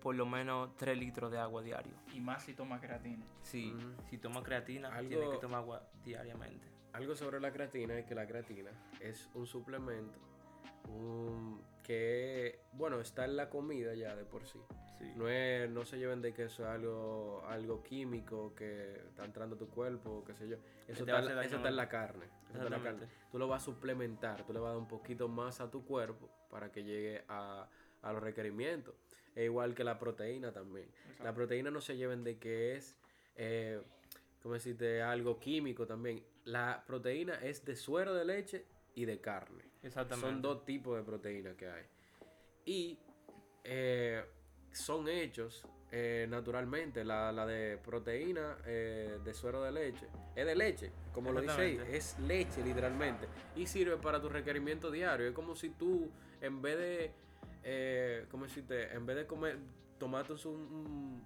por 0.00 0.14
lo 0.14 0.26
menos 0.26 0.76
3 0.76 0.96
litros 0.98 1.30
de 1.32 1.38
agua 1.38 1.62
diario. 1.62 1.92
Y 2.12 2.20
más 2.20 2.42
si 2.44 2.54
toma 2.54 2.80
creatina. 2.80 3.24
Si, 3.42 3.72
Ujú. 3.72 3.92
si 4.10 4.18
toma 4.18 4.42
creatina, 4.42 4.88
Algo- 4.94 5.08
tienes 5.08 5.28
que 5.30 5.38
tomar 5.38 5.60
agua 5.60 5.82
diariamente. 6.04 6.68
Algo 6.92 7.14
sobre 7.14 7.40
la 7.40 7.52
creatina 7.52 7.98
es 7.98 8.06
que 8.06 8.14
la 8.14 8.26
creatina 8.26 8.70
es 9.00 9.28
un 9.34 9.46
suplemento 9.46 10.18
un- 10.88 11.60
que, 11.82 12.60
bueno, 12.72 13.00
está 13.00 13.24
en 13.24 13.36
la 13.36 13.48
comida 13.48 13.94
ya 13.94 14.14
de 14.16 14.24
por 14.24 14.44
sí. 14.46 14.58
Sí. 14.98 15.12
No, 15.16 15.28
es, 15.28 15.68
no 15.70 15.84
se 15.84 15.98
lleven 15.98 16.22
de 16.22 16.32
que 16.32 16.44
eso 16.44 16.62
es 16.64 16.68
algo, 16.68 17.44
algo 17.48 17.82
químico 17.82 18.54
que 18.54 18.92
está 19.08 19.24
entrando 19.24 19.56
a 19.56 19.58
tu 19.58 19.68
cuerpo, 19.68 20.24
qué 20.24 20.34
sé 20.34 20.48
yo. 20.48 20.56
Eso, 20.88 21.04
está, 21.04 21.18
eso 21.44 21.56
está 21.56 21.68
en 21.68 21.76
la 21.76 21.88
carne. 21.88 22.24
eso 22.48 22.54
está 22.54 22.64
en 22.66 22.70
la 22.72 22.80
carne. 22.82 23.06
Tú 23.30 23.38
lo 23.38 23.46
vas 23.48 23.62
a 23.62 23.64
suplementar, 23.66 24.44
tú 24.44 24.52
le 24.52 24.58
vas 24.58 24.68
a 24.68 24.72
dar 24.72 24.78
un 24.78 24.88
poquito 24.88 25.28
más 25.28 25.60
a 25.60 25.70
tu 25.70 25.84
cuerpo 25.84 26.28
para 26.50 26.70
que 26.72 26.82
llegue 26.82 27.24
a, 27.28 27.68
a 28.02 28.12
los 28.12 28.22
requerimientos. 28.22 28.94
E 29.34 29.44
igual 29.44 29.74
que 29.74 29.84
la 29.84 29.98
proteína 29.98 30.52
también. 30.52 30.88
La 31.22 31.34
proteína 31.34 31.70
no 31.70 31.80
se 31.80 31.96
lleven 31.96 32.24
de 32.24 32.38
que 32.38 32.76
es, 32.76 32.96
eh, 33.36 33.82
¿cómo 34.42 34.54
decirte? 34.54 35.02
Algo 35.02 35.38
químico 35.38 35.86
también. 35.86 36.24
La 36.44 36.84
proteína 36.86 37.34
es 37.34 37.64
de 37.64 37.76
suero 37.76 38.14
de 38.14 38.24
leche 38.24 38.64
y 38.94 39.04
de 39.04 39.20
carne. 39.20 39.64
Exactamente. 39.82 40.30
Son 40.30 40.42
dos 40.42 40.64
tipos 40.64 40.96
de 40.96 41.02
proteína 41.02 41.54
que 41.54 41.68
hay. 41.68 41.84
Y 42.64 42.98
eh, 43.64 44.24
son 44.72 45.08
hechos 45.08 45.66
eh, 45.92 46.26
naturalmente, 46.28 47.04
la, 47.04 47.30
la 47.30 47.46
de 47.46 47.78
proteína 47.78 48.58
eh, 48.66 49.18
de 49.24 49.34
suero 49.34 49.62
de 49.62 49.70
leche. 49.72 50.06
Es 50.34 50.44
de 50.44 50.54
leche, 50.56 50.92
como 51.12 51.32
lo 51.32 51.40
dice 51.40 51.60
ahí, 51.60 51.80
es 51.90 52.18
leche 52.18 52.62
literalmente. 52.62 53.28
Y 53.54 53.66
sirve 53.66 53.96
para 53.96 54.20
tu 54.20 54.28
requerimiento 54.28 54.90
diario. 54.90 55.28
Es 55.28 55.32
como 55.32 55.54
si 55.54 55.70
tú, 55.70 56.10
en 56.40 56.60
vez 56.60 56.76
de, 56.76 57.12
eh, 57.62 58.26
¿cómo 58.30 58.44
decirte? 58.44 58.92
En 58.94 59.06
vez 59.06 59.16
de 59.16 59.26
comer, 59.26 59.58
tomarte 59.98 60.32
un, 60.46 60.60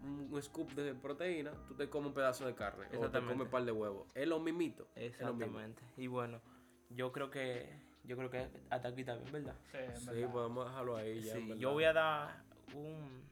un, 0.02 0.28
un 0.30 0.42
scoop 0.42 0.70
de 0.72 0.94
proteína, 0.94 1.52
tú 1.66 1.74
te 1.74 1.88
comes 1.88 2.08
un 2.08 2.14
pedazo 2.14 2.46
de 2.46 2.54
carne. 2.54 2.86
O 2.98 3.08
te 3.10 3.18
comes 3.20 3.40
un 3.40 3.48
par 3.48 3.64
de 3.64 3.72
huevos. 3.72 4.06
Es 4.14 4.26
lo 4.28 4.38
mismito. 4.40 4.84
lo. 4.94 5.00
Exactamente. 5.00 5.82
Y 5.96 6.06
bueno, 6.06 6.40
yo 6.90 7.10
creo 7.12 7.30
que 7.30 7.68
yo 8.04 8.16
creo 8.16 8.30
que 8.30 8.48
hasta 8.70 8.88
aquí 8.88 9.04
bien, 9.04 9.30
¿verdad? 9.32 9.54
Sí, 9.70 9.78
Sí, 10.00 10.06
verdad. 10.10 10.32
podemos 10.32 10.66
dejarlo 10.66 10.96
ahí 10.96 11.20
ya. 11.20 11.34
Sí, 11.34 11.54
yo 11.58 11.72
voy 11.72 11.84
a 11.84 11.92
dar 11.92 12.42
un, 12.74 13.22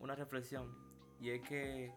una 0.00 0.14
reflexión. 0.14 0.74
Y 1.20 1.30
es 1.30 1.40
que, 1.42 1.92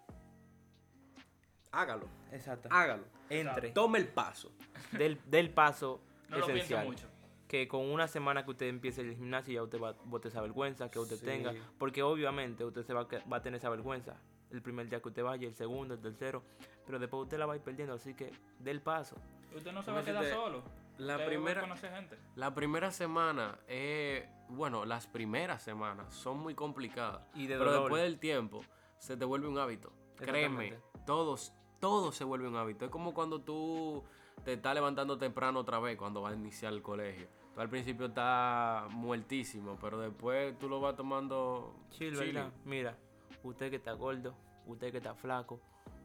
Hágalo, 1.71 2.07
exacto, 2.31 2.69
hágalo. 2.71 3.03
entre 3.29 3.71
Tome 3.71 3.97
el 3.99 4.07
paso. 4.07 4.51
del, 4.97 5.19
del 5.25 5.49
paso 5.49 6.01
No 6.29 6.37
lo 6.37 6.45
piense 6.45 6.63
esencial. 6.73 6.85
mucho. 6.87 7.07
Que 7.55 7.69
con 7.69 7.89
una 7.89 8.05
semana 8.09 8.43
que 8.43 8.51
usted 8.51 8.65
empiece 8.67 8.99
el 8.99 9.15
gimnasio 9.15 9.53
ya 9.53 9.63
usted 9.63 9.79
va 9.81 9.89
a 9.91 9.95
botar 10.03 10.27
esa 10.29 10.41
vergüenza 10.41 10.91
que 10.91 10.99
usted 10.99 11.15
Sí. 11.15 11.25
tenga. 11.25 11.53
Porque 11.77 12.03
obviamente 12.03 12.65
usted 12.65 12.83
se 12.83 12.93
va 12.93 13.01
a, 13.03 13.07
que- 13.07 13.19
va 13.31 13.37
a 13.37 13.41
tener 13.41 13.59
esa 13.59 13.69
vergüenza. 13.69 14.17
El 14.51 14.61
primer 14.61 14.89
día 14.89 15.01
que 15.01 15.07
usted 15.07 15.23
vaya, 15.23 15.47
el 15.47 15.55
segundo, 15.55 15.93
el 15.93 16.01
tercero. 16.01 16.43
Pero 16.85 16.99
después 16.99 17.23
usted 17.23 17.37
la 17.37 17.45
va 17.45 17.53
a 17.53 17.55
ir 17.55 17.61
perdiendo. 17.61 17.93
Así 17.93 18.13
que 18.13 18.33
del 18.59 18.81
paso. 18.81 19.15
Usted 19.55 19.71
no 19.71 19.81
se 19.81 19.85
¿Cómo 19.85 19.95
va 19.95 20.01
a 20.01 20.03
quedar 20.03 20.25
solo. 20.33 20.63
La 20.97 21.13
Usted 21.15 21.27
primera- 21.27 21.61
va 21.61 21.67
a 21.67 21.69
conocer 21.69 21.91
gente. 21.93 22.17
La 22.35 22.53
primera 22.53 22.91
semana, 22.91 23.57
eh, 23.69 24.27
bueno, 24.49 24.83
las 24.83 25.07
primeras 25.07 25.63
semanas 25.63 26.13
son 26.13 26.39
muy 26.39 26.55
complicadas. 26.55 27.21
Y 27.35 27.47
de 27.47 27.57
pero 27.57 27.71
dolor. 27.71 27.83
después 27.83 28.03
del 28.03 28.19
tiempo 28.19 28.63
se 28.97 29.15
te 29.15 29.23
vuelve 29.23 29.47
un 29.47 29.57
hábito. 29.59 29.93
Créeme, 30.17 30.77
todos, 31.05 31.53
todo 31.79 32.11
se 32.11 32.25
vuelve 32.25 32.49
un 32.49 32.57
hábito. 32.57 32.83
Es 32.83 32.91
como 32.91 33.13
cuando 33.13 33.39
tú 33.39 34.03
te 34.43 34.53
estás 34.53 34.75
levantando 34.75 35.17
temprano 35.17 35.61
otra 35.61 35.79
vez 35.79 35.97
cuando 35.97 36.21
vas 36.21 36.33
a 36.33 36.35
iniciar 36.35 36.73
el 36.73 36.81
colegio. 36.81 37.27
Tú 37.55 37.61
al 37.61 37.69
principio 37.69 38.07
estás 38.07 38.91
muertísimo, 38.91 39.77
pero 39.79 39.97
después 39.97 40.59
tú 40.59 40.67
lo 40.67 40.81
vas 40.81 40.93
tomando 40.97 41.73
chilling. 41.89 42.19
¿verdad? 42.19 42.51
Mira, 42.65 42.97
usted 43.43 43.69
que 43.69 43.77
está 43.77 43.93
gordo, 43.93 44.35
usted 44.65 44.91
que 44.91 44.97
está 44.97 45.15
flaco, 45.15 45.61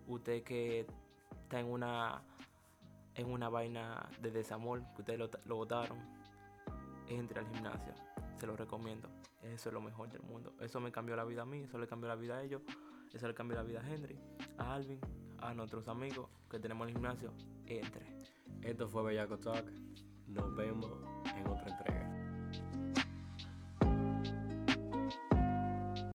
usted 0.06 0.44
que 0.44 0.86
está 1.42 1.58
en 1.58 1.66
una 1.66 2.22
en 3.16 3.32
una 3.32 3.48
vaina 3.48 4.08
de 4.22 4.30
desamor, 4.30 4.80
que 4.94 5.02
ustedes 5.02 5.18
lo, 5.18 5.28
lo 5.46 5.56
botaron, 5.56 5.98
entre 7.08 7.40
al 7.40 7.48
gimnasio. 7.48 7.94
Se 8.38 8.46
lo 8.46 8.56
recomiendo. 8.56 9.08
Eso 9.42 9.70
es 9.70 9.72
lo 9.72 9.80
mejor 9.80 10.08
del 10.08 10.22
mundo. 10.22 10.54
Eso 10.60 10.78
me 10.78 10.92
cambió 10.92 11.16
la 11.16 11.24
vida 11.24 11.42
a 11.42 11.46
mí, 11.46 11.62
eso 11.62 11.78
le 11.78 11.88
cambió 11.88 12.08
la 12.08 12.14
vida 12.14 12.36
a 12.36 12.44
ellos, 12.44 12.62
eso 13.12 13.26
le 13.26 13.34
cambió 13.34 13.56
la 13.56 13.64
vida 13.64 13.80
a 13.80 13.90
Henry, 13.90 14.16
a 14.56 14.74
Alvin, 14.74 15.00
a 15.38 15.52
nuestros 15.52 15.88
amigos 15.88 16.28
que 16.48 16.60
tenemos 16.60 16.86
en 16.86 16.90
el 16.90 16.94
gimnasio. 16.94 17.32
Entre. 17.66 18.06
Esto 18.62 18.88
fue 18.88 19.02
Bellaco 19.02 19.36
Talk. 19.36 19.66
Nos 20.32 20.54
vemos 20.54 20.90
en 21.36 21.46
otra 21.48 21.68
entrega. 21.68 21.99